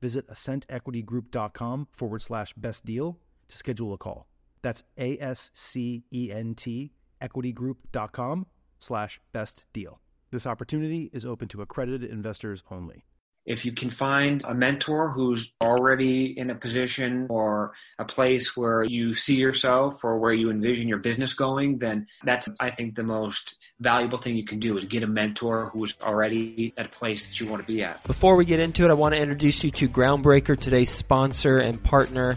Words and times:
visit 0.00 0.28
ascentequitygroup.com 0.28 1.88
forward 1.92 2.22
slash 2.22 2.52
best 2.54 2.84
deal 2.84 3.18
to 3.48 3.56
schedule 3.56 3.92
a 3.92 3.98
call. 3.98 4.26
That's 4.62 4.84
A 4.98 5.18
S 5.18 5.50
C 5.54 6.04
E 6.12 6.30
N 6.32 6.54
T 6.54 6.92
equitygroup.com 7.20 8.46
slash 8.78 9.20
best 9.32 9.64
deal. 9.72 10.00
This 10.30 10.46
opportunity 10.46 11.10
is 11.12 11.24
open 11.24 11.48
to 11.48 11.62
accredited 11.62 12.10
investors 12.10 12.62
only. 12.70 13.04
If 13.48 13.64
you 13.64 13.72
can 13.72 13.88
find 13.88 14.44
a 14.44 14.54
mentor 14.54 15.08
who's 15.08 15.54
already 15.62 16.38
in 16.38 16.50
a 16.50 16.54
position 16.54 17.26
or 17.30 17.72
a 17.98 18.04
place 18.04 18.54
where 18.54 18.84
you 18.84 19.14
see 19.14 19.36
yourself 19.36 20.04
or 20.04 20.18
where 20.18 20.34
you 20.34 20.50
envision 20.50 20.86
your 20.86 20.98
business 20.98 21.32
going, 21.32 21.78
then 21.78 22.08
that's, 22.22 22.46
I 22.60 22.70
think, 22.70 22.94
the 22.94 23.04
most 23.04 23.56
valuable 23.80 24.18
thing 24.18 24.36
you 24.36 24.44
can 24.44 24.60
do 24.60 24.76
is 24.76 24.84
get 24.84 25.02
a 25.02 25.06
mentor 25.06 25.70
who's 25.72 25.94
already 26.02 26.74
at 26.76 26.84
a 26.84 26.88
place 26.90 27.28
that 27.28 27.40
you 27.40 27.46
want 27.46 27.62
to 27.62 27.66
be 27.66 27.82
at. 27.82 28.04
Before 28.04 28.36
we 28.36 28.44
get 28.44 28.60
into 28.60 28.84
it, 28.84 28.90
I 28.90 28.94
want 28.94 29.14
to 29.14 29.20
introduce 29.20 29.64
you 29.64 29.70
to 29.70 29.88
Groundbreaker, 29.88 30.60
today's 30.60 30.90
sponsor 30.90 31.56
and 31.56 31.82
partner. 31.82 32.36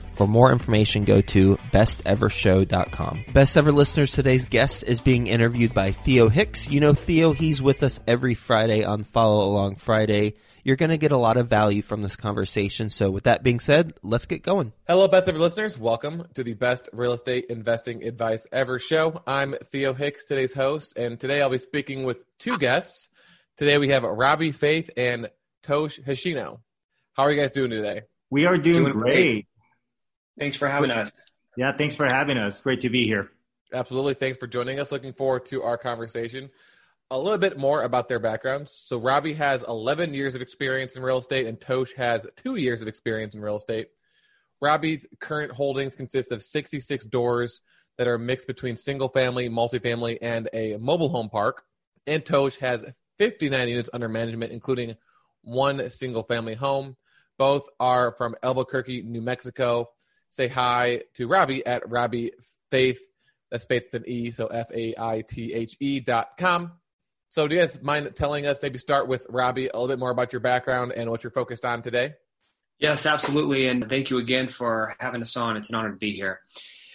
For 0.21 0.27
more 0.27 0.51
information, 0.51 1.03
go 1.03 1.19
to 1.19 1.57
bestevershow.com. 1.73 3.25
Best 3.33 3.57
ever 3.57 3.71
listeners, 3.71 4.11
today's 4.11 4.45
guest 4.45 4.83
is 4.83 5.01
being 5.01 5.25
interviewed 5.25 5.73
by 5.73 5.93
Theo 5.93 6.29
Hicks. 6.29 6.69
You 6.69 6.79
know 6.79 6.93
Theo, 6.93 7.33
he's 7.33 7.59
with 7.59 7.81
us 7.81 7.99
every 8.05 8.35
Friday 8.35 8.83
on 8.83 9.01
Follow 9.01 9.43
Along 9.49 9.77
Friday. 9.77 10.35
You're 10.63 10.75
going 10.75 10.91
to 10.91 10.97
get 10.97 11.11
a 11.11 11.17
lot 11.17 11.37
of 11.37 11.47
value 11.47 11.81
from 11.81 12.03
this 12.03 12.15
conversation. 12.15 12.91
So, 12.91 13.09
with 13.09 13.23
that 13.23 13.41
being 13.41 13.59
said, 13.59 13.93
let's 14.03 14.27
get 14.27 14.43
going. 14.43 14.73
Hello, 14.87 15.07
best 15.07 15.27
ever 15.27 15.39
listeners. 15.39 15.79
Welcome 15.79 16.23
to 16.35 16.43
the 16.43 16.53
Best 16.53 16.87
Real 16.93 17.13
Estate 17.13 17.45
Investing 17.49 18.03
Advice 18.03 18.45
Ever 18.51 18.77
show. 18.77 19.23
I'm 19.25 19.55
Theo 19.65 19.95
Hicks, 19.95 20.23
today's 20.23 20.53
host, 20.53 20.95
and 20.97 21.19
today 21.19 21.41
I'll 21.41 21.49
be 21.49 21.57
speaking 21.57 22.03
with 22.03 22.21
two 22.37 22.59
guests. 22.59 23.09
Today 23.57 23.79
we 23.79 23.89
have 23.89 24.03
Robbie 24.03 24.51
Faithe 24.51 24.91
and 24.95 25.31
Tosh 25.63 25.99
Hoshino. 25.99 26.59
How 27.13 27.23
are 27.23 27.31
you 27.31 27.41
guys 27.41 27.49
doing 27.49 27.71
today? 27.71 28.01
We 28.29 28.45
are 28.45 28.57
doing, 28.57 28.83
doing 28.83 28.93
great. 28.93 29.13
great. 29.13 29.47
Thanks 30.39 30.57
for 30.57 30.67
having 30.67 30.91
us. 30.91 31.11
Yeah, 31.57 31.75
thanks 31.77 31.95
for 31.95 32.05
having 32.05 32.37
us. 32.37 32.61
Great 32.61 32.81
to 32.81 32.89
be 32.89 33.05
here. 33.05 33.31
Absolutely. 33.73 34.13
Thanks 34.13 34.37
for 34.37 34.47
joining 34.47 34.79
us. 34.79 34.91
Looking 34.91 35.13
forward 35.13 35.45
to 35.47 35.63
our 35.63 35.77
conversation. 35.77 36.49
A 37.09 37.17
little 37.17 37.37
bit 37.37 37.57
more 37.57 37.83
about 37.83 38.07
their 38.07 38.19
backgrounds. 38.19 38.71
So, 38.71 38.97
Robbie 38.97 39.33
has 39.33 39.63
11 39.63 40.13
years 40.13 40.33
of 40.33 40.41
experience 40.41 40.95
in 40.95 41.03
real 41.03 41.17
estate, 41.17 41.45
and 41.45 41.59
Tosh 41.59 41.91
has 41.93 42.25
two 42.37 42.55
years 42.55 42.81
of 42.81 42.87
experience 42.87 43.35
in 43.35 43.41
real 43.41 43.57
estate. 43.57 43.87
Robbie's 44.61 45.07
current 45.19 45.51
holdings 45.51 45.95
consist 45.95 46.31
of 46.31 46.41
66 46.41 47.05
doors 47.05 47.61
that 47.97 48.07
are 48.07 48.17
mixed 48.17 48.47
between 48.47 48.77
single 48.77 49.09
family, 49.09 49.49
multifamily, 49.49 50.19
and 50.21 50.49
a 50.53 50.77
mobile 50.77 51.09
home 51.09 51.29
park. 51.29 51.63
And 52.07 52.25
Tosh 52.25 52.57
has 52.57 52.85
59 53.19 53.67
units 53.69 53.89
under 53.93 54.07
management, 54.07 54.51
including 54.51 54.95
one 55.41 55.89
single 55.89 56.23
family 56.23 56.55
home. 56.55 56.95
Both 57.37 57.67
are 57.79 58.15
from 58.17 58.35
Albuquerque, 58.43 59.03
New 59.03 59.21
Mexico. 59.21 59.89
Say 60.31 60.47
hi 60.47 61.01
to 61.15 61.27
Robbie 61.27 61.65
at 61.65 61.89
Robbie 61.89 62.31
Faithe. 62.71 62.97
That's 63.51 63.65
Faith 63.65 63.89
with 63.91 64.03
an 64.03 64.09
E, 64.09 64.31
so 64.31 64.47
F 64.47 64.71
A 64.73 64.95
I 64.97 65.21
T 65.27 65.53
H 65.53 65.75
E 65.81 65.99
dot 65.99 66.37
com. 66.37 66.71
So, 67.29 67.49
do 67.49 67.55
you 67.55 67.61
guys 67.61 67.81
mind 67.81 68.09
telling 68.15 68.45
us, 68.45 68.59
maybe 68.61 68.77
start 68.77 69.09
with 69.09 69.25
Robbie, 69.29 69.67
a 69.67 69.73
little 69.73 69.89
bit 69.89 69.99
more 69.99 70.09
about 70.09 70.31
your 70.31 70.39
background 70.39 70.93
and 70.93 71.09
what 71.09 71.23
you're 71.23 71.31
focused 71.31 71.65
on 71.65 71.81
today? 71.81 72.13
Yes, 72.79 73.05
absolutely. 73.05 73.67
And 73.67 73.87
thank 73.89 74.09
you 74.09 74.19
again 74.19 74.47
for 74.47 74.95
having 74.99 75.21
us 75.21 75.35
on. 75.35 75.57
It's 75.57 75.69
an 75.69 75.75
honor 75.75 75.91
to 75.91 75.97
be 75.97 76.13
here. 76.13 76.39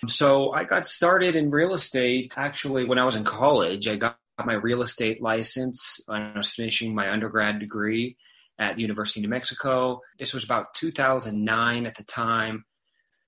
So, 0.08 0.52
I 0.52 0.64
got 0.64 0.86
started 0.86 1.36
in 1.36 1.50
real 1.50 1.74
estate 1.74 2.32
actually 2.38 2.86
when 2.86 2.98
I 2.98 3.04
was 3.04 3.16
in 3.16 3.24
college. 3.24 3.86
I 3.86 3.96
got 3.96 4.16
my 4.44 4.54
real 4.54 4.80
estate 4.80 5.22
license 5.22 6.00
I 6.08 6.32
was 6.36 6.48
finishing 6.48 6.94
my 6.94 7.10
undergrad 7.10 7.58
degree 7.58 8.16
at 8.58 8.78
University 8.78 9.20
of 9.20 9.22
New 9.22 9.28
Mexico. 9.28 10.00
This 10.18 10.32
was 10.32 10.44
about 10.44 10.72
2009 10.74 11.86
at 11.86 11.96
the 11.96 12.04
time 12.04 12.64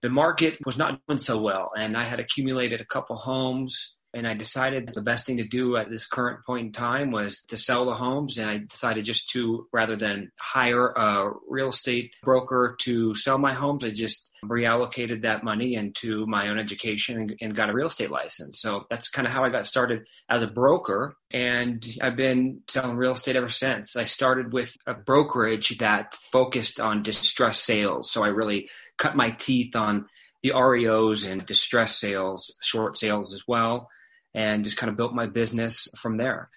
the 0.03 0.11
market 0.11 0.59
was 0.65 0.79
not 0.79 1.00
doing 1.06 1.19
so 1.19 1.41
well, 1.41 1.71
and 1.77 1.97
I 1.97 2.05
had 2.05 2.21
accumulated 2.21 2.81
a 2.81 2.87
couple 2.87 3.17
homes. 3.17 3.95
And 4.15 4.27
I 4.27 4.33
decided 4.33 4.89
the 4.89 5.03
best 5.03 5.27
thing 5.27 5.37
to 5.37 5.47
do 5.47 5.77
at 5.77 5.91
this 5.91 6.06
current 6.06 6.41
point 6.47 6.67
in 6.67 6.73
time 6.73 7.11
was 7.11 7.45
to 7.49 7.59
sell 7.59 7.85
the 7.85 7.95
homes. 7.95 8.39
And 8.39 8.50
I 8.50 8.56
decided 8.56 9.05
just 9.05 9.29
to, 9.31 9.69
rather 9.71 9.97
than 9.97 10.33
hire 10.41 10.89
a 10.89 11.31
real 11.47 11.69
estate 11.69 12.12
broker 12.23 12.75
to 12.81 13.15
sell 13.15 13.37
my 13.37 13.53
homes, 13.53 13.85
I 13.85 13.91
just 13.91 14.31
reallocated 14.43 15.23
that 15.23 15.45
money 15.45 15.75
into 15.75 16.25
my 16.27 16.49
own 16.49 16.59
education 16.59 17.21
and, 17.21 17.35
and 17.43 17.55
got 17.55 17.69
a 17.69 17.75
real 17.75 17.89
estate 17.89 18.11
license. 18.11 18.62
So 18.62 18.87
that's 18.89 19.11
kind 19.11 19.27
of 19.27 19.33
how 19.33 19.44
I 19.44 19.51
got 19.51 19.67
started 19.67 20.09
as 20.31 20.43
a 20.43 20.49
broker. 20.49 21.15
And 21.31 21.85
I've 22.01 22.17
been 22.17 22.62
selling 22.67 22.97
real 22.97 23.12
estate 23.12 23.37
ever 23.37 23.51
since. 23.51 23.94
I 23.94 24.05
started 24.05 24.55
with 24.55 24.75
a 24.87 24.94
brokerage 24.94 25.77
that 25.79 26.17
focused 26.33 26.81
on 26.81 27.03
distress 27.03 27.61
sales. 27.61 28.11
So 28.11 28.25
I 28.25 28.29
really 28.29 28.71
cut 28.99 29.17
my 29.17 29.31
teeth 29.31 29.75
on 29.75 30.06
the 30.43 30.50
REOs 30.50 31.31
and 31.31 31.45
distress 31.47 31.99
sales, 31.99 32.56
short 32.62 32.97
sales 32.97 33.33
as 33.33 33.43
well, 33.49 33.89
and 34.35 34.65
just 34.65 34.77
kind 34.77 34.91
of 34.91 34.97
built 34.97 35.15
my 35.15 35.27
business 35.27 35.89
from 36.00 36.17
there. 36.17 36.50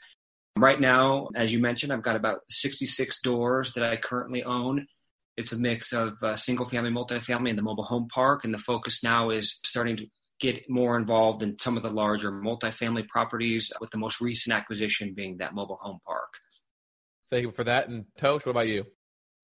Right 0.57 0.79
now, 0.79 1.29
as 1.35 1.53
you 1.53 1.59
mentioned, 1.59 1.93
I've 1.93 2.03
got 2.03 2.15
about 2.15 2.41
66 2.49 3.21
doors 3.21 3.73
that 3.73 3.83
I 3.83 3.95
currently 3.95 4.43
own. 4.43 4.85
It's 5.37 5.53
a 5.53 5.59
mix 5.59 5.93
of 5.93 6.21
uh, 6.21 6.35
single 6.35 6.67
family, 6.67 6.91
multifamily, 6.91 7.49
and 7.49 7.57
the 7.57 7.63
mobile 7.63 7.85
home 7.85 8.07
park. 8.13 8.43
And 8.43 8.53
the 8.53 8.59
focus 8.59 9.03
now 9.03 9.29
is 9.29 9.59
starting 9.65 9.97
to 9.97 10.07
get 10.41 10.69
more 10.69 10.97
involved 10.97 11.41
in 11.41 11.57
some 11.59 11.77
of 11.77 11.83
the 11.83 11.89
larger 11.89 12.31
multifamily 12.31 13.07
properties, 13.07 13.71
with 13.79 13.91
the 13.91 13.97
most 13.97 14.19
recent 14.19 14.53
acquisition 14.55 15.13
being 15.15 15.37
that 15.37 15.53
mobile 15.53 15.77
home 15.79 15.99
park. 16.05 16.33
Thank 17.29 17.43
you 17.43 17.51
for 17.51 17.63
that. 17.63 17.87
And 17.87 18.05
Tosh, 18.17 18.45
what 18.45 18.51
about 18.51 18.67
you? 18.67 18.85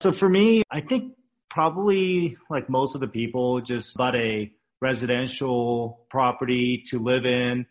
So 0.00 0.12
for 0.12 0.28
me, 0.28 0.62
I 0.70 0.80
think 0.80 1.14
probably 1.50 2.36
like 2.50 2.68
most 2.68 2.94
of 2.94 3.00
the 3.00 3.08
people 3.08 3.60
just 3.60 3.96
bought 3.96 4.16
a 4.16 4.52
residential 4.80 6.04
property 6.10 6.84
to 6.88 6.98
live 6.98 7.26
in 7.26 7.66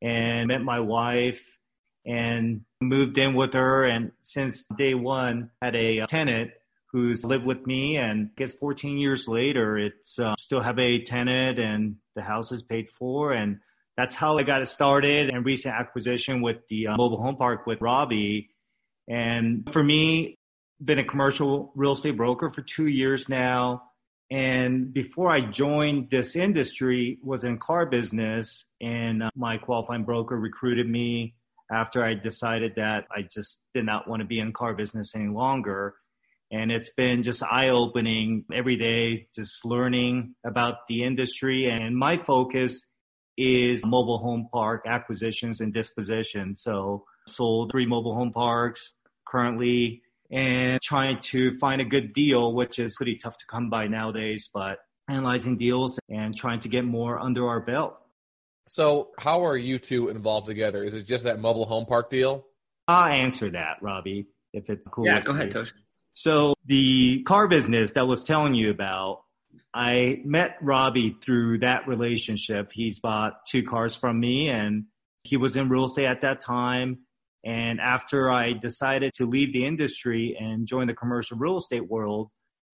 and 0.00 0.48
met 0.48 0.62
my 0.62 0.80
wife 0.80 1.58
and 2.04 2.62
moved 2.80 3.18
in 3.18 3.34
with 3.34 3.52
her. 3.54 3.84
And 3.84 4.12
since 4.22 4.64
day 4.76 4.94
one 4.94 5.50
had 5.60 5.76
a 5.76 6.06
tenant 6.06 6.50
who's 6.92 7.24
lived 7.24 7.46
with 7.46 7.66
me. 7.66 7.96
And 7.96 8.30
I 8.32 8.32
guess 8.36 8.54
14 8.54 8.98
years 8.98 9.26
later 9.26 9.78
it's 9.78 10.18
uh, 10.18 10.34
still 10.38 10.60
have 10.60 10.78
a 10.78 11.02
tenant 11.02 11.58
and 11.58 11.96
the 12.14 12.22
house 12.22 12.52
is 12.52 12.62
paid 12.62 12.90
for. 12.90 13.32
And 13.32 13.58
that's 13.96 14.16
how 14.16 14.38
I 14.38 14.42
got 14.42 14.62
it 14.62 14.66
started. 14.66 15.30
And 15.30 15.44
recent 15.44 15.74
acquisition 15.74 16.42
with 16.42 16.58
the 16.68 16.88
uh, 16.88 16.96
mobile 16.96 17.20
home 17.20 17.36
park 17.36 17.66
with 17.66 17.80
Robbie. 17.80 18.50
And 19.08 19.68
for 19.72 19.82
me 19.82 20.38
been 20.84 20.98
a 20.98 21.04
commercial 21.04 21.72
real 21.74 21.92
estate 21.92 22.16
broker 22.16 22.50
for 22.50 22.62
two 22.62 22.86
years 22.86 23.28
now. 23.28 23.82
And 24.30 24.92
before 24.92 25.30
I 25.30 25.42
joined 25.42 26.08
this 26.10 26.36
industry, 26.36 27.18
was 27.22 27.44
in 27.44 27.58
car 27.58 27.84
business, 27.86 28.64
and 28.80 29.22
uh, 29.22 29.30
my 29.36 29.58
qualifying 29.58 30.04
broker 30.04 30.38
recruited 30.38 30.88
me 30.88 31.34
after 31.70 32.04
I 32.04 32.14
decided 32.14 32.72
that 32.76 33.04
I 33.14 33.22
just 33.22 33.60
did 33.74 33.84
not 33.84 34.08
want 34.08 34.20
to 34.20 34.26
be 34.26 34.40
in 34.40 34.52
car 34.52 34.74
business 34.74 35.14
any 35.14 35.28
longer. 35.28 35.94
And 36.50 36.70
it's 36.70 36.90
been 36.90 37.22
just 37.22 37.42
eye 37.42 37.70
opening 37.70 38.44
every 38.52 38.76
day, 38.76 39.28
just 39.34 39.64
learning 39.64 40.34
about 40.44 40.86
the 40.88 41.02
industry. 41.02 41.68
And 41.68 41.96
my 41.96 42.16
focus 42.16 42.82
is 43.38 43.84
mobile 43.86 44.18
home 44.18 44.48
park 44.52 44.84
acquisitions 44.86 45.60
and 45.60 45.72
disposition. 45.72 46.54
So 46.54 47.04
sold 47.26 47.70
three 47.72 47.86
mobile 47.86 48.14
home 48.14 48.32
parks, 48.32 48.92
currently 49.26 50.02
and 50.32 50.80
trying 50.80 51.20
to 51.20 51.56
find 51.58 51.80
a 51.80 51.84
good 51.84 52.12
deal, 52.14 52.54
which 52.54 52.78
is 52.78 52.94
pretty 52.96 53.16
tough 53.16 53.36
to 53.38 53.46
come 53.46 53.68
by 53.68 53.86
nowadays, 53.86 54.48
but 54.52 54.78
analyzing 55.08 55.58
deals 55.58 55.98
and 56.08 56.34
trying 56.34 56.60
to 56.60 56.68
get 56.68 56.84
more 56.84 57.20
under 57.20 57.46
our 57.48 57.60
belt. 57.60 57.96
So, 58.68 59.10
how 59.18 59.44
are 59.44 59.56
you 59.56 59.78
two 59.78 60.08
involved 60.08 60.46
together? 60.46 60.82
Is 60.82 60.94
it 60.94 61.02
just 61.02 61.24
that 61.24 61.38
mobile 61.38 61.66
home 61.66 61.84
park 61.84 62.08
deal? 62.08 62.46
I'll 62.88 63.12
answer 63.12 63.50
that, 63.50 63.76
Robbie, 63.82 64.28
if 64.52 64.70
it's 64.70 64.88
cool. 64.88 65.06
Yeah, 65.06 65.20
go 65.20 65.32
ahead, 65.32 65.50
Tosh. 65.50 65.72
So, 66.14 66.54
the 66.64 67.22
car 67.24 67.48
business 67.48 67.92
that 67.92 68.06
was 68.06 68.24
telling 68.24 68.54
you 68.54 68.70
about, 68.70 69.22
I 69.74 70.20
met 70.24 70.56
Robbie 70.62 71.16
through 71.20 71.58
that 71.58 71.88
relationship. 71.88 72.70
He's 72.72 73.00
bought 73.00 73.44
two 73.46 73.62
cars 73.64 73.94
from 73.96 74.18
me, 74.20 74.48
and 74.48 74.84
he 75.24 75.36
was 75.36 75.56
in 75.56 75.68
real 75.68 75.84
estate 75.84 76.06
at 76.06 76.22
that 76.22 76.40
time. 76.40 77.00
And 77.44 77.80
after 77.80 78.30
I 78.30 78.52
decided 78.52 79.12
to 79.14 79.26
leave 79.26 79.52
the 79.52 79.66
industry 79.66 80.36
and 80.38 80.66
join 80.66 80.86
the 80.86 80.94
commercial 80.94 81.36
real 81.36 81.56
estate 81.56 81.88
world, 81.88 82.28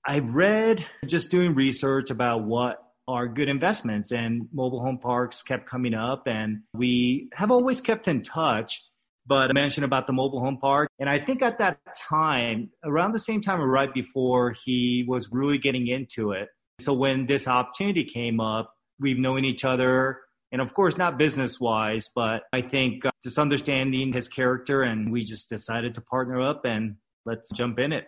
I 0.07 0.21
read 0.21 0.87
just 1.07 1.31
doing 1.31 1.55
research 1.55 2.11
about 2.11 2.45
what 2.45 2.79
are 3.07 3.27
good 3.27 3.49
investments 3.49 4.13
and 4.13 4.49
mobile 4.53 4.81
home 4.81 4.99
parks 4.99 5.43
kept 5.43 5.67
coming 5.67 5.95
up 5.95 6.25
and 6.27 6.61
we 6.75 7.31
have 7.33 7.51
always 7.51 7.81
kept 7.81 8.07
in 8.07 8.23
touch. 8.23 8.85
But 9.27 9.51
I 9.51 9.53
mentioned 9.53 9.85
about 9.85 10.07
the 10.07 10.13
mobile 10.13 10.41
home 10.41 10.59
park 10.59 10.89
and 10.99 11.09
I 11.09 11.19
think 11.19 11.43
at 11.43 11.59
that 11.59 11.79
time 11.97 12.71
around 12.85 13.13
the 13.13 13.19
same 13.19 13.41
time 13.41 13.61
or 13.61 13.69
right 13.69 13.93
before 13.93 14.55
he 14.65 15.05
was 15.09 15.29
really 15.33 15.59
getting 15.59 15.87
into 15.87 16.33
it. 16.33 16.49
So 16.81 16.93
when 16.93 17.27
this 17.27 17.49
opportunity 17.49 18.05
came 18.05 18.41
up 18.41 18.75
we've 19.01 19.19
known 19.19 19.45
each 19.45 19.65
other 19.65 20.21
and 20.53 20.61
of 20.61 20.75
course 20.75 20.97
not 20.97 21.19
business 21.19 21.61
wise 21.61 22.09
but 22.15 22.43
i 22.53 22.61
think 22.61 23.05
uh, 23.05 23.11
just 23.23 23.39
understanding 23.39 24.13
his 24.13 24.29
character 24.29 24.83
and 24.83 25.13
we 25.13 25.25
just 25.25 25.49
decided 25.49 25.95
to 25.95 26.01
partner 26.01 26.41
up 26.41 26.65
and 26.65 26.97
let's 27.29 27.51
jump 27.55 27.79
in 27.79 27.93
it. 27.93 28.07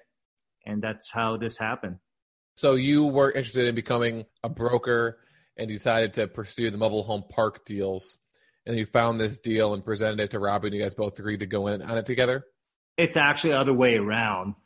And 0.67 0.83
that's 0.83 1.11
how 1.11 1.37
this 1.37 1.57
happened. 1.57 1.97
So 2.57 2.75
you 2.75 3.07
were 3.07 3.31
interested 3.31 3.67
in 3.67 3.75
becoming 3.75 4.25
a 4.43 4.49
broker 4.49 5.19
and 5.57 5.69
decided 5.69 6.15
to 6.15 6.27
pursue 6.27 6.71
the 6.71 6.79
mobile 6.79 7.03
home 7.03 7.25
park 7.31 7.65
deals. 7.65 8.19
And 8.67 8.77
you 8.77 8.87
found 8.87 9.21
this 9.21 9.39
deal 9.39 9.73
and 9.75 9.85
presented 9.85 10.21
it 10.21 10.31
to 10.33 10.39
robbie 10.39 10.69
and 10.69 10.77
you 10.77 10.83
guys 10.83 10.95
both 10.95 11.19
agreed 11.19 11.41
to 11.41 11.47
go 11.47 11.69
in 11.69 11.83
on 11.83 11.97
it 11.97 12.07
together? 12.07 12.45
It's 12.97 13.17
actually 13.17 13.51
the 13.51 13.59
other 13.59 13.75
way 13.75 13.97
around. 13.97 14.55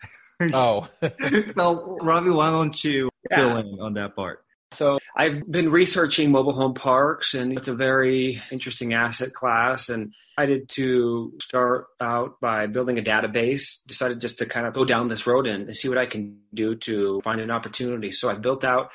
Oh. 0.53 0.89
So 1.57 1.97
robbie 2.03 2.31
why 2.31 2.51
don't 2.51 2.83
you 2.83 3.09
yeah. 3.31 3.37
fill 3.37 3.57
in 3.57 3.79
on 3.81 3.95
that 3.95 4.17
part 4.17 4.44
so 4.75 4.99
I've 5.17 5.51
been 5.51 5.71
researching 5.71 6.31
mobile 6.31 6.53
home 6.53 6.75
parks 6.75 7.35
and 7.35 7.57
it's 7.57 7.69
a 7.69 7.75
very 7.75 8.43
interesting 8.51 8.95
asset 8.95 9.33
class. 9.33 9.89
And 9.89 10.13
I 10.37 10.47
did 10.47 10.69
to 10.71 11.33
start 11.41 11.87
out 12.01 12.41
by 12.41 12.67
building 12.67 12.99
a 12.99 13.03
database, 13.03 13.85
decided 13.87 14.21
just 14.21 14.39
to 14.39 14.47
kind 14.47 14.67
of 14.67 14.75
go 14.75 14.85
down 14.85 15.09
this 15.09 15.27
road 15.27 15.47
and 15.47 15.75
see 15.75 15.89
what 15.89 15.99
I 15.99 16.07
can 16.07 16.39
do 16.53 16.75
to 16.77 17.21
find 17.23 17.41
an 17.41 17.51
opportunity. 17.51 18.13
So 18.13 18.29
I 18.29 18.35
built 18.35 18.65
out 18.65 18.91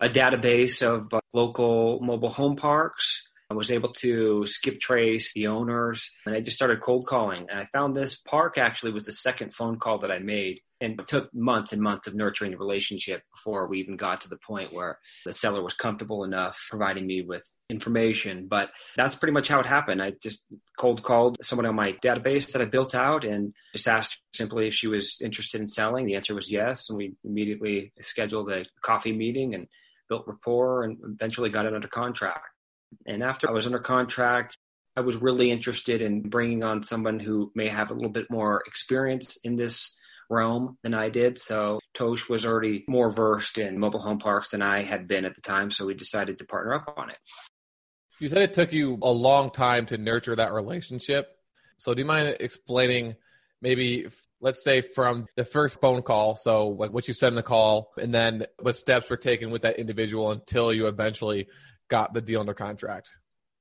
a 0.00 0.08
database 0.08 0.82
of 0.82 1.12
uh, 1.12 1.20
local 1.32 2.00
mobile 2.00 2.30
home 2.30 2.56
parks. 2.56 3.24
I 3.50 3.54
was 3.54 3.70
able 3.70 3.92
to 3.94 4.46
skip 4.46 4.80
trace 4.80 5.32
the 5.34 5.46
owners 5.46 6.10
and 6.26 6.34
I 6.34 6.40
just 6.40 6.56
started 6.56 6.82
cold 6.82 7.06
calling. 7.06 7.46
And 7.50 7.58
I 7.58 7.66
found 7.72 7.94
this 7.94 8.16
park 8.16 8.58
actually 8.58 8.92
was 8.92 9.06
the 9.06 9.12
second 9.12 9.54
phone 9.54 9.78
call 9.78 9.98
that 9.98 10.10
I 10.10 10.18
made 10.18 10.60
and 10.80 11.00
it 11.00 11.08
took 11.08 11.32
months 11.34 11.72
and 11.72 11.82
months 11.82 12.06
of 12.06 12.14
nurturing 12.14 12.52
the 12.52 12.58
relationship 12.58 13.22
before 13.34 13.66
we 13.66 13.80
even 13.80 13.96
got 13.96 14.20
to 14.20 14.28
the 14.28 14.38
point 14.38 14.72
where 14.72 14.98
the 15.24 15.32
seller 15.32 15.62
was 15.62 15.74
comfortable 15.74 16.24
enough 16.24 16.58
providing 16.70 17.06
me 17.06 17.22
with 17.22 17.44
information. 17.68 18.46
But 18.48 18.70
that's 18.96 19.16
pretty 19.16 19.32
much 19.32 19.48
how 19.48 19.58
it 19.60 19.66
happened. 19.66 20.02
I 20.02 20.12
just 20.22 20.44
cold 20.78 21.02
called 21.02 21.38
someone 21.42 21.66
on 21.66 21.74
my 21.74 21.94
database 21.94 22.52
that 22.52 22.62
I 22.62 22.66
built 22.66 22.94
out 22.94 23.24
and 23.24 23.52
just 23.72 23.88
asked 23.88 24.20
simply 24.34 24.68
if 24.68 24.74
she 24.74 24.86
was 24.86 25.20
interested 25.22 25.60
in 25.60 25.66
selling. 25.66 26.06
The 26.06 26.14
answer 26.14 26.34
was 26.34 26.50
yes. 26.50 26.88
And 26.88 26.96
we 26.96 27.14
immediately 27.24 27.92
scheduled 28.00 28.50
a 28.50 28.64
coffee 28.82 29.12
meeting 29.12 29.54
and 29.54 29.66
built 30.08 30.26
rapport 30.26 30.84
and 30.84 30.98
eventually 31.04 31.50
got 31.50 31.66
it 31.66 31.74
under 31.74 31.88
contract. 31.88 32.46
And 33.06 33.22
after 33.22 33.48
I 33.48 33.52
was 33.52 33.66
under 33.66 33.80
contract, 33.80 34.56
I 34.96 35.00
was 35.00 35.16
really 35.16 35.50
interested 35.50 36.02
in 36.02 36.22
bringing 36.22 36.64
on 36.64 36.82
someone 36.82 37.20
who 37.20 37.52
may 37.54 37.68
have 37.68 37.90
a 37.90 37.94
little 37.94 38.08
bit 38.08 38.30
more 38.30 38.62
experience 38.66 39.36
in 39.44 39.56
this 39.56 39.96
realm 40.28 40.78
than 40.82 40.94
I 40.94 41.08
did. 41.08 41.38
So 41.38 41.80
Tosh 41.94 42.28
was 42.28 42.44
already 42.44 42.84
more 42.88 43.10
versed 43.10 43.58
in 43.58 43.78
mobile 43.78 44.00
home 44.00 44.18
parks 44.18 44.50
than 44.50 44.62
I 44.62 44.82
had 44.82 45.08
been 45.08 45.24
at 45.24 45.34
the 45.34 45.40
time. 45.40 45.70
So 45.70 45.86
we 45.86 45.94
decided 45.94 46.38
to 46.38 46.44
partner 46.44 46.74
up 46.74 46.94
on 46.96 47.10
it. 47.10 47.18
You 48.18 48.28
said 48.28 48.42
it 48.42 48.52
took 48.52 48.72
you 48.72 48.98
a 49.02 49.10
long 49.10 49.50
time 49.50 49.86
to 49.86 49.98
nurture 49.98 50.36
that 50.36 50.52
relationship. 50.52 51.28
So 51.78 51.94
do 51.94 52.02
you 52.02 52.06
mind 52.06 52.36
explaining 52.40 53.16
maybe 53.62 54.06
let's 54.40 54.62
say 54.62 54.80
from 54.80 55.26
the 55.36 55.44
first 55.44 55.80
phone 55.80 56.02
call 56.02 56.36
so 56.36 56.68
like 56.68 56.92
what 56.92 57.08
you 57.08 57.14
said 57.14 57.28
in 57.28 57.34
the 57.34 57.42
call 57.42 57.90
and 58.00 58.14
then 58.14 58.46
what 58.60 58.76
steps 58.76 59.10
were 59.10 59.16
taken 59.16 59.50
with 59.50 59.62
that 59.62 59.78
individual 59.78 60.30
until 60.30 60.72
you 60.72 60.86
eventually 60.86 61.48
got 61.88 62.14
the 62.14 62.20
deal 62.20 62.40
under 62.40 62.54
contract 62.54 63.16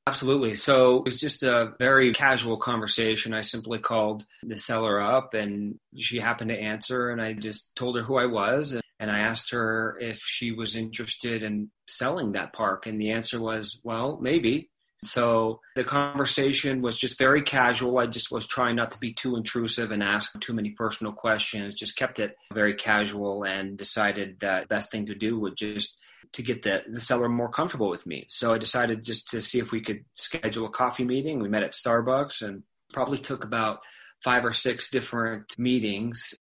Absolutely. 0.08 0.56
So 0.56 1.00
it 1.00 1.04
was 1.04 1.20
just 1.20 1.44
a 1.44 1.74
very 1.80 2.14
casual 2.14 2.56
conversation. 2.56 3.34
I 3.34 3.42
simply 3.42 3.80
called 3.80 4.24
the 4.42 4.58
seller 4.58 5.02
up 5.02 5.34
and 5.34 5.80
she 5.98 6.18
happened 6.20 6.50
to 6.50 6.58
answer 6.58 7.10
and 7.10 7.22
I 7.22 7.34
just 7.34 7.76
told 7.76 7.98
her 7.98 8.04
who 8.04 8.16
I 8.16 8.26
was 8.26 8.80
and 9.02 9.12
I 9.12 9.20
asked 9.20 9.52
her 9.52 9.98
if 10.00 10.20
she 10.20 10.54
was 10.54 10.78
interested 10.78 11.44
in 11.44 11.72
selling 11.90 12.32
that 12.32 12.54
park 12.54 12.88
and 12.88 13.02
the 13.02 13.12
answer 13.12 13.42
was, 13.42 13.82
well, 13.84 14.18
maybe. 14.22 14.70
So 15.04 15.60
the 15.76 15.84
conversation 15.84 16.82
was 16.82 16.98
just 16.98 17.20
very 17.20 17.42
casual. 17.42 17.98
I 17.98 18.08
just 18.08 18.32
was 18.32 18.48
trying 18.48 18.78
not 18.78 18.92
to 18.92 19.00
be 19.00 19.14
too 19.14 19.36
intrusive 19.36 19.92
and 19.92 20.02
ask 20.02 20.40
too 20.40 20.54
many 20.54 20.70
personal 20.70 21.12
questions, 21.12 21.76
just 21.76 21.98
kept 21.98 22.20
it 22.20 22.34
very 22.54 22.76
casual 22.76 23.44
and 23.44 23.78
decided 23.78 24.40
that 24.40 24.62
the 24.62 24.68
best 24.68 24.90
thing 24.90 25.08
to 25.08 25.16
do 25.16 25.38
would 25.38 25.58
just 25.58 26.00
to 26.34 26.44
get 26.44 26.64
the, 26.64 26.84
the 26.90 27.02
seller 27.02 27.30
more 27.30 27.50
comfortable 27.50 27.90
with 27.90 28.06
me. 28.06 28.26
So 28.28 28.54
I 28.54 28.58
decided 28.58 29.04
just 29.04 29.30
to 29.30 29.42
see 29.42 29.60
if 29.60 29.72
we 29.72 29.82
could 29.82 30.04
schedule 30.16 30.66
a 30.66 30.70
coffee 30.70 31.04
meeting. 31.04 31.40
We 31.40 31.50
met 31.50 31.64
at 31.64 31.72
Starbucks 31.72 32.42
and 32.42 32.64
probably 32.94 33.18
took 33.18 33.44
about 33.44 33.80
five 34.24 34.46
or 34.46 34.54
six 34.54 34.90
different 34.90 35.58
meetings 35.58 36.34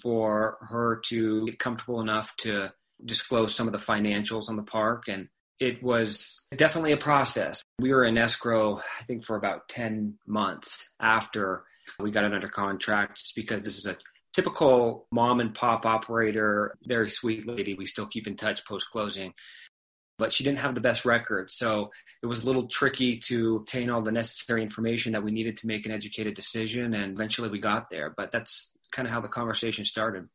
for 0.00 0.58
her 0.68 1.00
to 1.06 1.46
get 1.46 1.58
comfortable 1.58 2.00
enough 2.00 2.34
to 2.38 2.72
disclose 3.04 3.54
some 3.54 3.66
of 3.66 3.72
the 3.72 3.78
financials 3.78 4.48
on 4.48 4.56
the 4.56 4.62
park. 4.62 5.04
And 5.08 5.28
it 5.60 5.82
was 5.82 6.46
definitely 6.56 6.92
a 6.92 6.96
process. 6.96 7.62
We 7.78 7.92
were 7.92 8.04
in 8.04 8.18
escrow, 8.18 8.78
I 8.78 9.04
think, 9.04 9.24
for 9.24 9.36
about 9.36 9.68
10 9.68 10.18
months 10.26 10.94
after 11.00 11.64
we 11.98 12.10
got 12.10 12.24
it 12.24 12.32
under 12.32 12.48
contract 12.48 13.32
because 13.36 13.64
this 13.64 13.78
is 13.78 13.86
a 13.86 13.96
typical 14.32 15.06
mom 15.12 15.40
and 15.40 15.54
pop 15.54 15.84
operator, 15.86 16.76
very 16.84 17.10
sweet 17.10 17.46
lady. 17.46 17.74
We 17.74 17.86
still 17.86 18.06
keep 18.06 18.26
in 18.26 18.36
touch 18.36 18.64
post 18.66 18.90
closing. 18.90 19.34
But 20.18 20.32
she 20.32 20.44
didn't 20.44 20.58
have 20.58 20.74
the 20.74 20.80
best 20.80 21.04
record. 21.04 21.50
So 21.50 21.90
it 22.22 22.26
was 22.26 22.44
a 22.44 22.46
little 22.46 22.68
tricky 22.68 23.18
to 23.26 23.56
obtain 23.56 23.90
all 23.90 24.02
the 24.02 24.12
necessary 24.12 24.62
information 24.62 25.12
that 25.12 25.24
we 25.24 25.32
needed 25.32 25.56
to 25.58 25.66
make 25.66 25.84
an 25.86 25.92
educated 25.92 26.34
decision. 26.34 26.94
And 26.94 27.14
eventually 27.14 27.48
we 27.48 27.58
got 27.58 27.90
there. 27.90 28.14
But 28.16 28.30
that's 28.30 28.76
kind 28.92 29.08
of 29.08 29.12
how 29.12 29.20
the 29.20 29.28
conversation 29.28 29.84
started. 29.84 30.28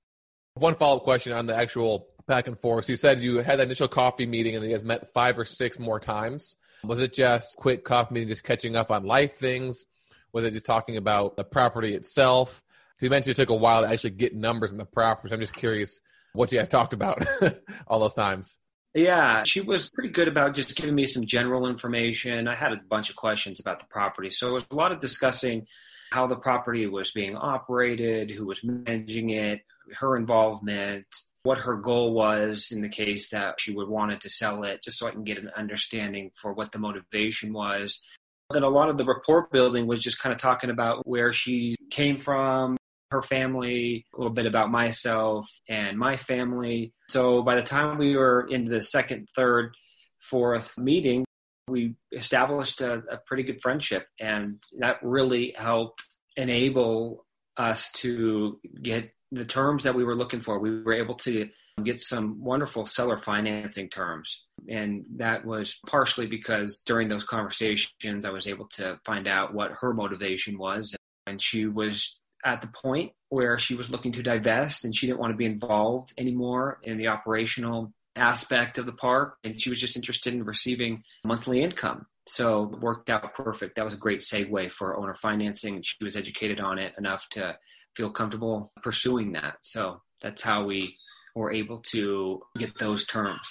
One 0.55 0.75
follow 0.75 0.97
up 0.97 1.03
question 1.03 1.31
on 1.33 1.45
the 1.45 1.55
actual 1.55 2.07
back 2.27 2.47
and 2.47 2.59
forth. 2.59 2.89
You 2.89 2.95
said 2.95 3.23
you 3.23 3.37
had 3.37 3.59
that 3.59 3.67
initial 3.67 3.87
coffee 3.87 4.25
meeting 4.25 4.55
and 4.55 4.65
you 4.65 4.71
guys 4.71 4.83
met 4.83 5.13
five 5.13 5.39
or 5.39 5.45
six 5.45 5.79
more 5.79 5.99
times. 5.99 6.57
Was 6.83 6.99
it 6.99 7.13
just 7.13 7.55
quick 7.57 7.85
coffee 7.85 8.15
meeting, 8.15 8.29
just 8.29 8.43
catching 8.43 8.75
up 8.75 8.91
on 8.91 9.03
life 9.03 9.35
things? 9.35 9.85
Was 10.33 10.43
it 10.43 10.51
just 10.51 10.65
talking 10.65 10.97
about 10.97 11.37
the 11.37 11.43
property 11.43 11.93
itself? 11.93 12.61
You 13.01 13.09
mentioned 13.09 13.31
it 13.31 13.35
took 13.35 13.49
a 13.49 13.55
while 13.55 13.81
to 13.83 13.89
actually 13.89 14.11
get 14.11 14.35
numbers 14.35 14.71
in 14.71 14.77
the 14.77 14.85
properties. 14.85 15.31
I'm 15.31 15.39
just 15.39 15.53
curious 15.53 15.99
what 16.33 16.51
you 16.51 16.59
guys 16.59 16.67
talked 16.67 16.93
about 16.93 17.25
all 17.87 17.99
those 17.99 18.13
times. 18.13 18.57
Yeah, 18.93 19.43
she 19.43 19.61
was 19.61 19.91
pretty 19.91 20.09
good 20.09 20.27
about 20.27 20.55
just 20.55 20.75
giving 20.75 20.95
me 20.95 21.05
some 21.05 21.25
general 21.25 21.67
information. 21.67 22.47
I 22.47 22.55
had 22.55 22.73
a 22.73 22.81
bunch 22.89 23.09
of 23.09 23.15
questions 23.15 23.59
about 23.59 23.79
the 23.79 23.85
property. 23.85 24.29
So 24.31 24.49
it 24.49 24.53
was 24.53 24.65
a 24.71 24.75
lot 24.75 24.91
of 24.91 24.99
discussing 24.99 25.67
how 26.11 26.25
the 26.25 26.35
property 26.35 26.87
was 26.87 27.11
being 27.11 27.35
operated, 27.35 28.31
who 28.31 28.45
was 28.45 28.63
managing 28.63 29.31
it, 29.31 29.61
her 29.99 30.15
involvement, 30.15 31.05
what 31.43 31.57
her 31.59 31.75
goal 31.75 32.13
was 32.13 32.71
in 32.71 32.81
the 32.81 32.89
case 32.89 33.29
that 33.29 33.59
she 33.59 33.73
would 33.73 33.87
wanted 33.87 34.21
to 34.21 34.29
sell 34.29 34.63
it, 34.63 34.81
just 34.81 34.97
so 34.97 35.07
I 35.07 35.11
can 35.11 35.23
get 35.23 35.37
an 35.37 35.51
understanding 35.55 36.31
for 36.33 36.53
what 36.53 36.71
the 36.71 36.79
motivation 36.79 37.53
was. 37.53 38.05
Then 38.51 38.63
a 38.63 38.69
lot 38.69 38.89
of 38.89 38.97
the 38.97 39.05
report 39.05 39.51
building 39.51 39.87
was 39.87 40.01
just 40.01 40.21
kind 40.21 40.33
of 40.33 40.39
talking 40.39 40.69
about 40.69 41.05
where 41.05 41.33
she 41.33 41.75
came 41.91 42.17
from, 42.17 42.76
her 43.11 43.21
family, 43.21 44.05
a 44.13 44.17
little 44.17 44.33
bit 44.33 44.45
about 44.45 44.71
myself 44.71 45.47
and 45.69 45.97
my 45.97 46.17
family. 46.17 46.93
So 47.09 47.41
by 47.41 47.55
the 47.55 47.63
time 47.63 47.97
we 47.97 48.15
were 48.15 48.47
in 48.49 48.65
the 48.65 48.83
second, 48.83 49.27
third, 49.35 49.75
fourth 50.19 50.77
meeting, 50.77 51.25
we 51.67 51.95
established 52.11 52.81
a, 52.81 53.03
a 53.09 53.17
pretty 53.25 53.43
good 53.43 53.61
friendship. 53.61 54.07
And 54.19 54.59
that 54.79 54.97
really 55.01 55.53
helped 55.57 56.03
enable 56.35 57.25
us 57.57 57.91
to 57.91 58.59
get 58.81 59.11
the 59.31 59.45
terms 59.45 59.83
that 59.83 59.95
we 59.95 60.03
were 60.03 60.15
looking 60.15 60.41
for. 60.41 60.59
We 60.59 60.81
were 60.81 60.93
able 60.93 61.15
to 61.15 61.49
get 61.83 62.01
some 62.01 62.43
wonderful 62.43 62.85
seller 62.85 63.17
financing 63.17 63.89
terms. 63.89 64.47
And 64.67 65.05
that 65.17 65.45
was 65.45 65.79
partially 65.85 66.27
because 66.27 66.81
during 66.85 67.07
those 67.07 67.23
conversations, 67.23 68.25
I 68.25 68.31
was 68.31 68.47
able 68.47 68.67
to 68.75 68.99
find 69.05 69.27
out 69.27 69.53
what 69.53 69.71
her 69.81 69.93
motivation 69.93 70.57
was. 70.57 70.95
And 71.27 71.41
she 71.41 71.67
was 71.67 72.19
at 72.47 72.61
the 72.61 72.67
point 72.67 73.11
where 73.27 73.59
she 73.59 73.75
was 73.75 73.91
looking 73.91 74.13
to 74.13 74.23
divest 74.23 74.85
and 74.85 74.95
she 74.95 75.05
didn't 75.05 75.19
want 75.19 75.33
to 75.33 75.37
be 75.37 75.45
involved 75.45 76.13
anymore 76.17 76.79
in 76.81 76.97
the 76.97 77.09
operational 77.09 77.91
aspect 78.15 78.77
of 78.77 78.85
the 78.85 78.93
park. 78.93 79.35
And 79.43 79.61
she 79.61 79.69
was 79.69 79.81
just 79.81 79.97
interested 79.97 80.33
in 80.33 80.45
receiving 80.45 81.03
monthly 81.25 81.61
income. 81.61 82.05
So 82.25 82.71
it 82.73 82.79
worked 82.79 83.09
out 83.09 83.33
perfect. 83.33 83.75
That 83.75 83.83
was 83.83 83.93
a 83.93 83.97
great 83.97 84.21
segue 84.21 84.71
for 84.71 84.97
owner 84.97 85.13
financing. 85.13 85.81
She 85.83 85.97
was 86.01 86.15
educated 86.15 86.61
on 86.61 86.79
it 86.79 86.93
enough 86.97 87.27
to 87.31 87.57
feel 87.97 88.11
comfortable 88.11 88.71
pursuing 88.81 89.33
that. 89.33 89.57
So 89.61 90.01
that's 90.21 90.41
how 90.41 90.65
we 90.65 90.95
were 91.35 91.51
able 91.51 91.79
to 91.91 92.41
get 92.57 92.77
those 92.77 93.05
terms. 93.05 93.45